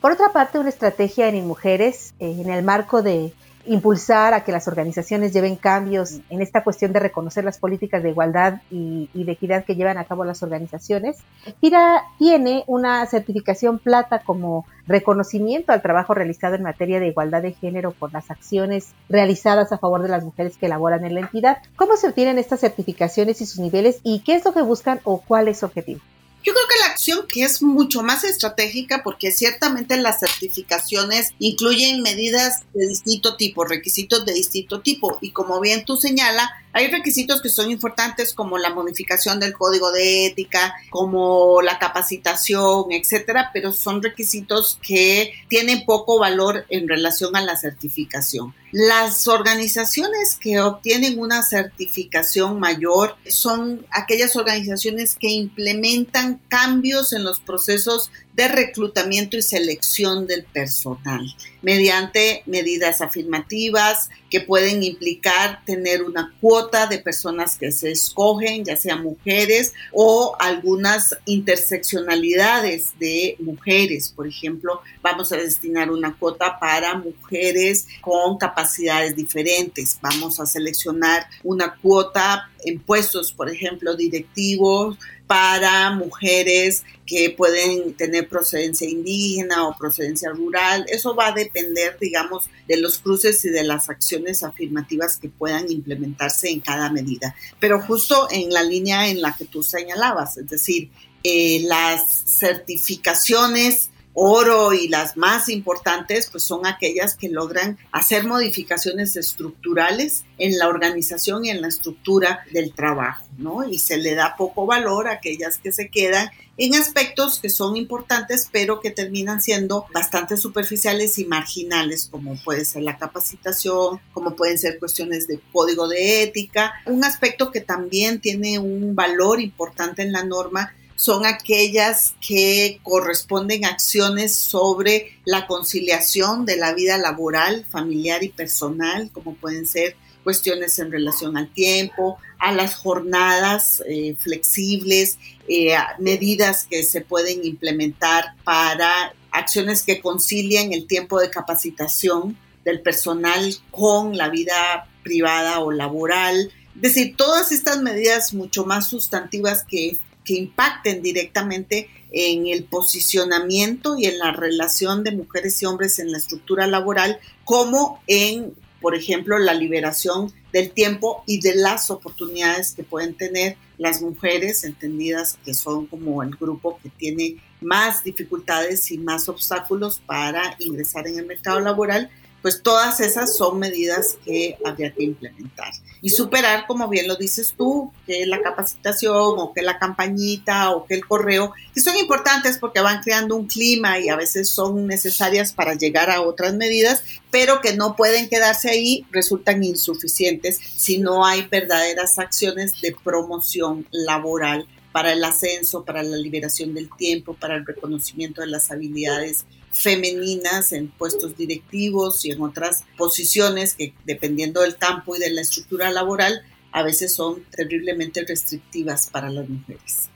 Por 0.00 0.12
otra 0.12 0.32
parte, 0.32 0.58
una 0.58 0.68
estrategia 0.68 1.28
en 1.28 1.46
mujeres, 1.46 2.14
eh, 2.18 2.36
en 2.38 2.50
el 2.50 2.62
marco 2.62 3.02
de 3.02 3.32
impulsar 3.66 4.34
a 4.34 4.44
que 4.44 4.52
las 4.52 4.68
organizaciones 4.68 5.32
lleven 5.32 5.56
cambios 5.56 6.20
en 6.30 6.42
esta 6.42 6.62
cuestión 6.62 6.92
de 6.92 7.00
reconocer 7.00 7.44
las 7.44 7.58
políticas 7.58 8.02
de 8.02 8.10
igualdad 8.10 8.60
y, 8.70 9.08
de 9.12 9.32
equidad 9.32 9.64
que 9.64 9.74
llevan 9.74 9.98
a 9.98 10.04
cabo 10.04 10.24
las 10.24 10.42
organizaciones. 10.42 11.18
FIRA 11.60 12.02
tiene 12.18 12.64
una 12.66 13.04
certificación 13.06 13.78
plata 13.78 14.20
como 14.20 14.66
reconocimiento 14.86 15.72
al 15.72 15.82
trabajo 15.82 16.14
realizado 16.14 16.56
en 16.56 16.62
materia 16.62 17.00
de 17.00 17.08
igualdad 17.08 17.42
de 17.42 17.52
género 17.52 17.92
por 17.92 18.12
las 18.12 18.30
acciones 18.30 18.92
realizadas 19.08 19.72
a 19.72 19.78
favor 19.78 20.02
de 20.02 20.08
las 20.08 20.24
mujeres 20.24 20.56
que 20.56 20.68
laboran 20.68 21.04
en 21.04 21.14
la 21.14 21.20
entidad. 21.20 21.58
¿Cómo 21.76 21.96
se 21.96 22.08
obtienen 22.08 22.38
estas 22.38 22.60
certificaciones 22.60 23.40
y 23.40 23.46
sus 23.46 23.60
niveles 23.60 24.00
y 24.02 24.20
qué 24.20 24.34
es 24.34 24.44
lo 24.44 24.52
que 24.52 24.62
buscan 24.62 25.00
o 25.04 25.20
cuál 25.20 25.48
es 25.48 25.60
su 25.60 25.66
objetivo? 25.66 26.00
Yo 26.44 26.52
creo 26.52 26.66
que 26.68 26.78
la 26.80 26.86
acción 26.92 27.26
que 27.26 27.42
es 27.42 27.62
mucho 27.62 28.02
más 28.02 28.22
estratégica 28.22 29.02
porque 29.02 29.32
ciertamente 29.32 29.96
las 29.96 30.20
certificaciones 30.20 31.30
incluyen 31.38 32.02
medidas 32.02 32.60
de 32.74 32.86
distinto 32.86 33.36
tipo, 33.36 33.64
requisitos 33.64 34.26
de 34.26 34.34
distinto 34.34 34.82
tipo 34.82 35.18
y 35.22 35.30
como 35.30 35.58
bien 35.60 35.86
tú 35.86 35.96
señala, 35.96 36.50
hay 36.74 36.88
requisitos 36.88 37.40
que 37.40 37.48
son 37.48 37.70
importantes 37.70 38.34
como 38.34 38.58
la 38.58 38.74
modificación 38.74 39.38
del 39.38 39.52
código 39.52 39.92
de 39.92 40.26
ética, 40.26 40.74
como 40.90 41.62
la 41.62 41.78
capacitación, 41.78 42.86
etcétera, 42.90 43.50
pero 43.54 43.72
son 43.72 44.02
requisitos 44.02 44.78
que 44.82 45.32
tienen 45.48 45.84
poco 45.84 46.18
valor 46.18 46.66
en 46.68 46.88
relación 46.88 47.36
a 47.36 47.42
la 47.42 47.56
certificación. 47.56 48.52
Las 48.72 49.28
organizaciones 49.28 50.34
que 50.34 50.60
obtienen 50.60 51.20
una 51.20 51.44
certificación 51.44 52.58
mayor 52.58 53.16
son 53.28 53.86
aquellas 53.92 54.34
organizaciones 54.34 55.14
que 55.14 55.30
implementan 55.30 56.40
cambios 56.48 57.12
en 57.12 57.22
los 57.22 57.38
procesos 57.38 58.10
de 58.32 58.48
reclutamiento 58.48 59.36
y 59.36 59.42
selección 59.42 60.26
del 60.26 60.42
personal 60.42 61.24
mediante 61.62 62.42
medidas 62.46 63.00
afirmativas 63.00 64.10
que 64.28 64.40
pueden 64.40 64.82
implicar 64.82 65.64
tener 65.64 66.02
una 66.02 66.34
cuota 66.40 66.63
de 66.64 66.98
personas 66.98 67.56
que 67.56 67.70
se 67.70 67.90
escogen, 67.90 68.64
ya 68.64 68.76
sean 68.76 69.02
mujeres 69.02 69.74
o 69.92 70.34
algunas 70.38 71.16
interseccionalidades 71.26 72.98
de 72.98 73.36
mujeres. 73.38 74.12
Por 74.14 74.26
ejemplo, 74.26 74.80
vamos 75.02 75.30
a 75.32 75.36
destinar 75.36 75.90
una 75.90 76.16
cuota 76.16 76.58
para 76.58 76.94
mujeres 76.94 77.86
con 78.00 78.38
capacidades 78.38 79.14
diferentes. 79.14 79.98
Vamos 80.00 80.40
a 80.40 80.46
seleccionar 80.46 81.26
una 81.42 81.74
cuota 81.76 82.50
en 82.64 82.80
puestos, 82.80 83.32
por 83.32 83.50
ejemplo, 83.50 83.94
directivos 83.94 84.98
para 85.26 85.90
mujeres 85.92 86.84
que 87.06 87.30
pueden 87.30 87.94
tener 87.94 88.28
procedencia 88.28 88.88
indígena 88.88 89.66
o 89.66 89.76
procedencia 89.76 90.30
rural. 90.30 90.84
Eso 90.88 91.14
va 91.14 91.28
a 91.28 91.32
depender, 91.32 91.98
digamos, 92.00 92.48
de 92.66 92.76
los 92.78 92.98
cruces 92.98 93.44
y 93.44 93.50
de 93.50 93.64
las 93.64 93.88
acciones 93.88 94.42
afirmativas 94.42 95.16
que 95.16 95.28
puedan 95.28 95.70
implementarse 95.70 96.50
en 96.50 96.60
cada 96.60 96.90
medida. 96.90 97.34
Pero 97.58 97.80
justo 97.80 98.28
en 98.30 98.50
la 98.50 98.62
línea 98.62 99.08
en 99.08 99.20
la 99.20 99.34
que 99.34 99.44
tú 99.44 99.62
señalabas, 99.62 100.36
es 100.36 100.48
decir, 100.48 100.90
eh, 101.22 101.60
las 101.64 102.24
certificaciones 102.26 103.90
oro 104.14 104.72
y 104.72 104.88
las 104.88 105.16
más 105.16 105.48
importantes, 105.48 106.28
pues 106.30 106.44
son 106.44 106.66
aquellas 106.66 107.16
que 107.16 107.28
logran 107.28 107.78
hacer 107.92 108.24
modificaciones 108.24 109.16
estructurales 109.16 110.24
en 110.38 110.58
la 110.58 110.68
organización 110.68 111.44
y 111.44 111.50
en 111.50 111.60
la 111.60 111.68
estructura 111.68 112.40
del 112.52 112.72
trabajo, 112.72 113.24
¿no? 113.36 113.68
Y 113.68 113.78
se 113.78 113.98
le 113.98 114.14
da 114.14 114.36
poco 114.36 114.66
valor 114.66 115.08
a 115.08 115.14
aquellas 115.14 115.58
que 115.58 115.72
se 115.72 115.88
quedan 115.88 116.30
en 116.56 116.76
aspectos 116.76 117.40
que 117.40 117.50
son 117.50 117.76
importantes, 117.76 118.48
pero 118.52 118.80
que 118.80 118.90
terminan 118.90 119.42
siendo 119.42 119.86
bastante 119.92 120.36
superficiales 120.36 121.18
y 121.18 121.24
marginales, 121.24 122.08
como 122.08 122.36
puede 122.44 122.64
ser 122.64 122.82
la 122.82 122.96
capacitación, 122.96 124.00
como 124.12 124.36
pueden 124.36 124.58
ser 124.58 124.78
cuestiones 124.78 125.26
de 125.26 125.40
código 125.52 125.88
de 125.88 126.22
ética. 126.22 126.74
Un 126.86 127.02
aspecto 127.04 127.50
que 127.50 127.60
también 127.60 128.20
tiene 128.20 128.60
un 128.60 128.94
valor 128.94 129.40
importante 129.40 130.02
en 130.02 130.12
la 130.12 130.24
norma 130.24 130.72
son 130.96 131.26
aquellas 131.26 132.14
que 132.26 132.80
corresponden 132.82 133.64
a 133.64 133.70
acciones 133.70 134.34
sobre 134.36 135.18
la 135.24 135.46
conciliación 135.46 136.46
de 136.46 136.56
la 136.56 136.72
vida 136.74 136.98
laboral, 136.98 137.66
familiar 137.68 138.22
y 138.22 138.28
personal, 138.28 139.10
como 139.12 139.34
pueden 139.34 139.66
ser 139.66 139.96
cuestiones 140.22 140.78
en 140.78 140.90
relación 140.90 141.36
al 141.36 141.52
tiempo, 141.52 142.18
a 142.38 142.52
las 142.52 142.74
jornadas 142.76 143.82
eh, 143.86 144.16
flexibles, 144.18 145.18
eh, 145.48 145.76
medidas 145.98 146.64
que 146.64 146.82
se 146.82 147.02
pueden 147.02 147.44
implementar 147.44 148.34
para 148.42 149.14
acciones 149.30 149.82
que 149.82 150.00
concilien 150.00 150.72
el 150.72 150.86
tiempo 150.86 151.20
de 151.20 151.30
capacitación 151.30 152.38
del 152.64 152.80
personal 152.80 153.54
con 153.70 154.16
la 154.16 154.30
vida 154.30 154.88
privada 155.02 155.60
o 155.60 155.70
laboral. 155.70 156.50
Es 156.76 156.82
decir, 156.82 157.16
todas 157.16 157.52
estas 157.52 157.82
medidas 157.82 158.32
mucho 158.32 158.64
más 158.64 158.88
sustantivas 158.88 159.64
que 159.68 159.98
que 160.24 160.34
impacten 160.34 161.02
directamente 161.02 161.88
en 162.10 162.46
el 162.46 162.64
posicionamiento 162.64 163.96
y 163.98 164.06
en 164.06 164.18
la 164.18 164.32
relación 164.32 165.04
de 165.04 165.12
mujeres 165.12 165.60
y 165.60 165.66
hombres 165.66 165.98
en 165.98 166.12
la 166.12 166.18
estructura 166.18 166.66
laboral, 166.66 167.18
como 167.44 168.02
en, 168.06 168.54
por 168.80 168.94
ejemplo, 168.94 169.38
la 169.38 169.54
liberación 169.54 170.32
del 170.52 170.70
tiempo 170.70 171.24
y 171.26 171.40
de 171.40 171.56
las 171.56 171.90
oportunidades 171.90 172.72
que 172.72 172.84
pueden 172.84 173.14
tener 173.14 173.56
las 173.78 174.00
mujeres, 174.00 174.62
entendidas 174.62 175.38
que 175.44 175.54
son 175.54 175.86
como 175.86 176.22
el 176.22 176.30
grupo 176.36 176.78
que 176.80 176.90
tiene 176.90 177.36
más 177.60 178.04
dificultades 178.04 178.90
y 178.92 178.98
más 178.98 179.28
obstáculos 179.28 180.00
para 180.06 180.54
ingresar 180.60 181.08
en 181.08 181.18
el 181.18 181.26
mercado 181.26 181.58
laboral, 181.60 182.10
pues 182.44 182.60
todas 182.62 183.00
esas 183.00 183.34
son 183.34 183.58
medidas 183.58 184.18
que 184.22 184.58
habría 184.66 184.92
que 184.92 185.02
implementar. 185.02 185.72
Y 186.02 186.10
superar, 186.10 186.66
como 186.66 186.88
bien 186.88 187.08
lo 187.08 187.16
dices 187.16 187.54
tú, 187.56 187.90
que 188.06 188.26
la 188.26 188.42
capacitación 188.42 189.36
o 189.38 189.54
que 189.54 189.62
la 189.62 189.78
campañita 189.78 190.72
o 190.72 190.84
que 190.84 190.92
el 190.92 191.06
correo, 191.06 191.54
que 191.74 191.80
son 191.80 191.96
importantes 191.96 192.58
porque 192.58 192.80
van 192.80 193.02
creando 193.02 193.34
un 193.34 193.46
clima 193.46 193.98
y 193.98 194.10
a 194.10 194.16
veces 194.16 194.50
son 194.50 194.86
necesarias 194.86 195.54
para 195.54 195.72
llegar 195.72 196.10
a 196.10 196.20
otras 196.20 196.52
medidas, 196.52 197.02
pero 197.30 197.62
que 197.62 197.78
no 197.78 197.96
pueden 197.96 198.28
quedarse 198.28 198.68
ahí, 198.68 199.06
resultan 199.10 199.64
insuficientes 199.64 200.58
si 200.76 200.98
no 200.98 201.24
hay 201.24 201.48
verdaderas 201.50 202.18
acciones 202.18 202.78
de 202.82 202.94
promoción 203.02 203.86
laboral 203.90 204.68
para 204.92 205.14
el 205.14 205.24
ascenso, 205.24 205.82
para 205.82 206.02
la 206.02 206.18
liberación 206.18 206.74
del 206.74 206.90
tiempo, 206.94 207.32
para 207.32 207.56
el 207.56 207.64
reconocimiento 207.64 208.42
de 208.42 208.48
las 208.48 208.70
habilidades 208.70 209.46
femeninas 209.74 210.72
en 210.72 210.88
puestos 210.88 211.36
directivos 211.36 212.24
y 212.24 212.30
en 212.30 212.40
otras 212.40 212.84
posiciones 212.96 213.74
que 213.74 213.92
dependiendo 214.04 214.62
del 214.62 214.76
campo 214.76 215.16
y 215.16 215.18
de 215.18 215.30
la 215.30 215.40
estructura 215.40 215.90
laboral 215.90 216.42
a 216.72 216.82
veces 216.82 217.14
son 217.14 217.44
terriblemente 217.50 218.24
restrictivas 218.24 219.10
para 219.10 219.30
las 219.30 219.48
mujeres. 219.48 220.08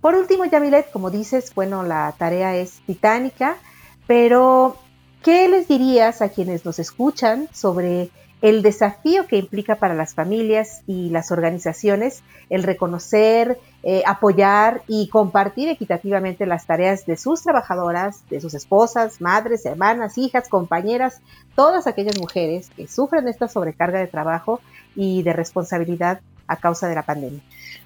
Por 0.00 0.14
último, 0.14 0.44
Yamilet, 0.44 0.90
como 0.92 1.10
dices, 1.10 1.52
bueno, 1.54 1.82
la 1.82 2.14
tarea 2.18 2.56
es 2.56 2.80
titánica, 2.86 3.56
pero 4.06 4.78
¿qué 5.22 5.48
les 5.48 5.66
dirías 5.68 6.22
a 6.22 6.28
quienes 6.28 6.64
nos 6.64 6.78
escuchan 6.78 7.48
sobre 7.52 8.10
el 8.40 8.62
desafío 8.62 9.26
que 9.26 9.36
implica 9.36 9.76
para 9.76 9.94
las 9.94 10.14
familias 10.14 10.82
y 10.86 11.10
las 11.10 11.32
organizaciones 11.32 12.22
el 12.50 12.62
reconocer, 12.62 13.58
eh, 13.82 14.02
apoyar 14.06 14.82
y 14.86 15.08
compartir 15.08 15.68
equitativamente 15.68 16.46
las 16.46 16.66
tareas 16.66 17.04
de 17.04 17.16
sus 17.16 17.42
trabajadoras, 17.42 18.28
de 18.30 18.40
sus 18.40 18.54
esposas, 18.54 19.20
madres, 19.20 19.66
hermanas, 19.66 20.18
hijas, 20.18 20.48
compañeras, 20.48 21.20
todas 21.54 21.86
aquellas 21.86 22.18
mujeres 22.18 22.70
que 22.76 22.86
sufren 22.86 23.28
esta 23.28 23.48
sobrecarga 23.48 23.98
de 23.98 24.06
trabajo 24.06 24.60
y 24.94 25.22
de 25.22 25.32
responsabilidad 25.32 26.20
a 26.46 26.56
causa 26.56 26.88
de 26.88 26.94
la 26.94 27.04
pandemia. 27.04 27.40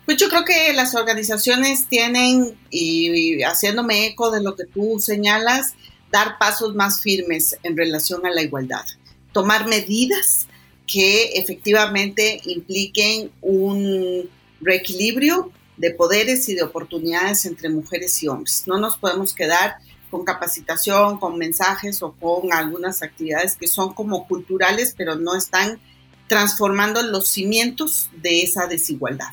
Pues 0.05 0.19
yo 0.19 0.29
creo 0.29 0.45
que 0.45 0.73
las 0.75 0.95
organizaciones 0.95 1.89
tienen, 1.89 2.57
y 2.71 3.43
haciéndome 3.43 4.07
eco 4.07 4.31
de 4.31 4.43
lo 4.43 4.55
que 4.55 4.67
tú 4.67 5.01
señalas, 5.01 5.75
dar 6.13 6.39
pasos 6.39 6.75
más 6.75 7.01
firmes 7.01 7.57
en 7.63 7.77
relación 7.77 8.25
a 8.27 8.31
la 8.31 8.43
igualdad 8.43 8.85
tomar 9.33 9.67
medidas 9.67 10.47
que 10.87 11.35
efectivamente 11.35 12.41
impliquen 12.45 13.31
un 13.41 14.29
reequilibrio 14.61 15.51
de 15.77 15.91
poderes 15.91 16.49
y 16.49 16.55
de 16.55 16.63
oportunidades 16.63 17.47
entre 17.47 17.69
mujeres 17.69 18.23
y 18.23 18.29
hombres. 18.29 18.65
No 18.67 18.79
nos 18.79 18.97
podemos 18.99 19.35
quedar 19.35 19.77
con 20.11 20.25
capacitación, 20.25 21.19
con 21.19 21.39
mensajes 21.39 22.03
o 22.03 22.13
con 22.13 22.53
algunas 22.53 23.03
actividades 23.03 23.57
que 23.57 23.67
son 23.67 23.95
como 23.95 24.29
culturales, 24.29 24.95
pero 24.97 25.17
no 25.17 25.35
están 25.35 25.81
transformando 26.29 27.03
los 27.03 27.29
cimientos 27.29 28.11
de 28.23 28.43
esa 28.43 28.67
desigualdad. 28.67 29.33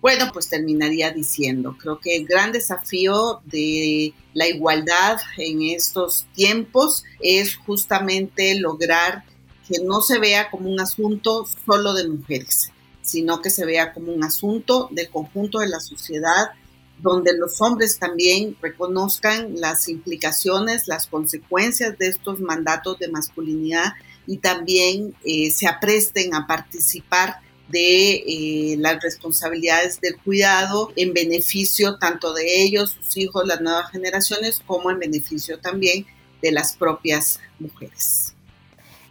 Bueno, 0.00 0.30
pues 0.32 0.48
terminaría 0.48 1.10
diciendo, 1.10 1.76
creo 1.78 2.00
que 2.00 2.16
el 2.16 2.26
gran 2.26 2.52
desafío 2.52 3.42
de 3.44 4.14
la 4.32 4.48
igualdad 4.48 5.18
en 5.36 5.62
estos 5.62 6.26
tiempos 6.34 7.04
es 7.20 7.56
justamente 7.56 8.58
lograr 8.58 9.24
que 9.68 9.84
no 9.84 10.00
se 10.00 10.18
vea 10.18 10.50
como 10.50 10.70
un 10.70 10.80
asunto 10.80 11.46
solo 11.66 11.92
de 11.92 12.08
mujeres, 12.08 12.72
sino 13.02 13.42
que 13.42 13.50
se 13.50 13.66
vea 13.66 13.92
como 13.92 14.12
un 14.12 14.24
asunto 14.24 14.88
del 14.90 15.10
conjunto 15.10 15.58
de 15.58 15.68
la 15.68 15.80
sociedad, 15.80 16.50
donde 16.98 17.36
los 17.36 17.60
hombres 17.60 17.98
también 17.98 18.56
reconozcan 18.62 19.60
las 19.60 19.88
implicaciones, 19.90 20.88
las 20.88 21.08
consecuencias 21.08 21.98
de 21.98 22.08
estos 22.08 22.40
mandatos 22.40 22.98
de 22.98 23.08
masculinidad 23.08 23.92
y 24.26 24.38
también 24.38 25.14
eh, 25.24 25.50
se 25.50 25.66
apresten 25.66 26.34
a 26.34 26.46
participar 26.46 27.40
de 27.70 28.14
eh, 28.14 28.76
las 28.78 29.02
responsabilidades 29.02 30.00
del 30.00 30.16
cuidado 30.18 30.92
en 30.96 31.12
beneficio 31.12 31.96
tanto 31.98 32.34
de 32.34 32.62
ellos, 32.62 32.96
sus 33.00 33.16
hijos, 33.16 33.46
las 33.46 33.60
nuevas 33.60 33.90
generaciones, 33.90 34.62
como 34.66 34.90
en 34.90 34.98
beneficio 34.98 35.58
también 35.58 36.06
de 36.42 36.52
las 36.52 36.76
propias 36.76 37.40
mujeres. 37.58 38.34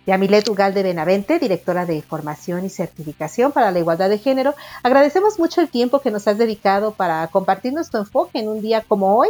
Yamilet 0.05 0.49
Ugal 0.49 0.73
de 0.73 0.81
Benavente, 0.81 1.37
directora 1.37 1.85
de 1.85 2.01
Formación 2.01 2.65
y 2.65 2.69
Certificación 2.69 3.51
para 3.51 3.71
la 3.71 3.79
Igualdad 3.79 4.09
de 4.09 4.17
Género, 4.17 4.55
agradecemos 4.81 5.37
mucho 5.37 5.61
el 5.61 5.69
tiempo 5.69 5.99
que 5.99 6.09
nos 6.09 6.27
has 6.27 6.37
dedicado 6.37 6.93
para 6.93 7.27
compartir 7.27 7.73
nuestro 7.73 7.99
enfoque 7.99 8.39
en 8.39 8.47
un 8.47 8.61
día 8.61 8.83
como 8.87 9.17
hoy, 9.17 9.29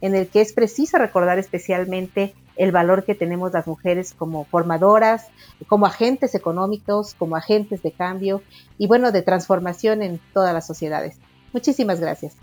en 0.00 0.14
el 0.14 0.28
que 0.28 0.40
es 0.40 0.52
preciso 0.52 0.98
recordar 0.98 1.38
especialmente 1.38 2.34
el 2.60 2.72
valor 2.72 3.04
que 3.04 3.14
tenemos 3.14 3.54
las 3.54 3.66
mujeres 3.66 4.12
como 4.12 4.44
formadoras, 4.44 5.28
como 5.66 5.86
agentes 5.86 6.34
económicos, 6.34 7.14
como 7.14 7.34
agentes 7.36 7.82
de 7.82 7.90
cambio 7.90 8.42
y 8.76 8.86
bueno, 8.86 9.12
de 9.12 9.22
transformación 9.22 10.02
en 10.02 10.20
todas 10.34 10.52
las 10.52 10.66
sociedades. 10.66 11.16
Muchísimas 11.54 12.00
gracias. 12.00 12.34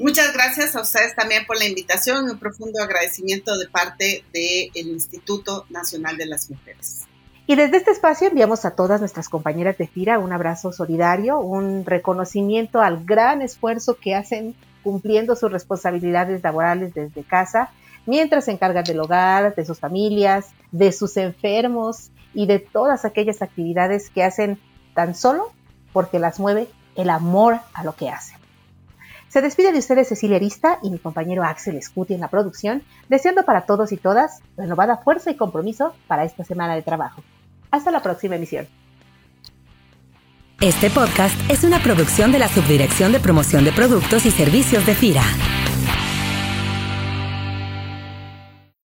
Muchas 0.00 0.34
gracias 0.34 0.76
a 0.76 0.82
ustedes 0.82 1.16
también 1.16 1.46
por 1.46 1.56
la 1.56 1.64
invitación 1.64 2.28
y 2.28 2.32
un 2.32 2.38
profundo 2.38 2.82
agradecimiento 2.82 3.56
de 3.56 3.66
parte 3.68 4.22
del 4.34 4.86
Instituto 4.88 5.64
Nacional 5.70 6.18
de 6.18 6.26
las 6.26 6.50
Mujeres. 6.50 7.04
Y 7.46 7.56
desde 7.56 7.78
este 7.78 7.92
espacio 7.92 8.28
enviamos 8.28 8.66
a 8.66 8.72
todas 8.72 9.00
nuestras 9.00 9.30
compañeras 9.30 9.78
de 9.78 9.86
FIRA 9.86 10.18
un 10.18 10.32
abrazo 10.32 10.72
solidario, 10.72 11.38
un 11.38 11.86
reconocimiento 11.86 12.82
al 12.82 13.02
gran 13.06 13.40
esfuerzo 13.40 13.96
que 13.96 14.14
hacen 14.14 14.54
cumpliendo 14.82 15.36
sus 15.36 15.50
responsabilidades 15.50 16.42
laborales 16.42 16.92
desde 16.92 17.22
casa, 17.22 17.70
mientras 18.06 18.46
se 18.46 18.52
encargan 18.52 18.84
del 18.84 19.00
hogar, 19.00 19.54
de 19.54 19.64
sus 19.64 19.78
familias, 19.78 20.46
de 20.72 20.92
sus 20.92 21.16
enfermos 21.16 22.10
y 22.32 22.46
de 22.46 22.58
todas 22.58 23.04
aquellas 23.04 23.42
actividades 23.42 24.10
que 24.10 24.24
hacen 24.24 24.58
tan 24.94 25.14
solo 25.14 25.52
porque 25.92 26.18
las 26.18 26.40
mueve 26.40 26.68
el 26.96 27.10
amor 27.10 27.60
a 27.72 27.84
lo 27.84 27.94
que 27.94 28.10
hacen. 28.10 28.38
Se 29.28 29.40
despide 29.40 29.72
de 29.72 29.80
ustedes 29.80 30.08
Cecilia 30.08 30.36
Arista 30.36 30.78
y 30.82 30.90
mi 30.90 30.98
compañero 30.98 31.42
Axel 31.42 31.82
Scuti 31.82 32.14
en 32.14 32.20
la 32.20 32.28
producción, 32.28 32.84
deseando 33.08 33.44
para 33.44 33.62
todos 33.62 33.90
y 33.90 33.96
todas 33.96 34.40
renovada 34.56 34.98
fuerza 34.98 35.30
y 35.30 35.36
compromiso 35.36 35.92
para 36.06 36.24
esta 36.24 36.44
semana 36.44 36.76
de 36.76 36.82
trabajo. 36.82 37.22
Hasta 37.72 37.90
la 37.90 38.00
próxima 38.00 38.36
emisión. 38.36 38.68
Este 40.60 40.88
podcast 40.88 41.34
es 41.50 41.64
una 41.64 41.82
producción 41.82 42.30
de 42.30 42.38
la 42.38 42.48
Subdirección 42.48 43.10
de 43.10 43.18
Promoción 43.18 43.64
de 43.64 43.72
Productos 43.72 44.24
y 44.24 44.30
Servicios 44.30 44.86
de 44.86 44.94
FIRA. 44.94 45.63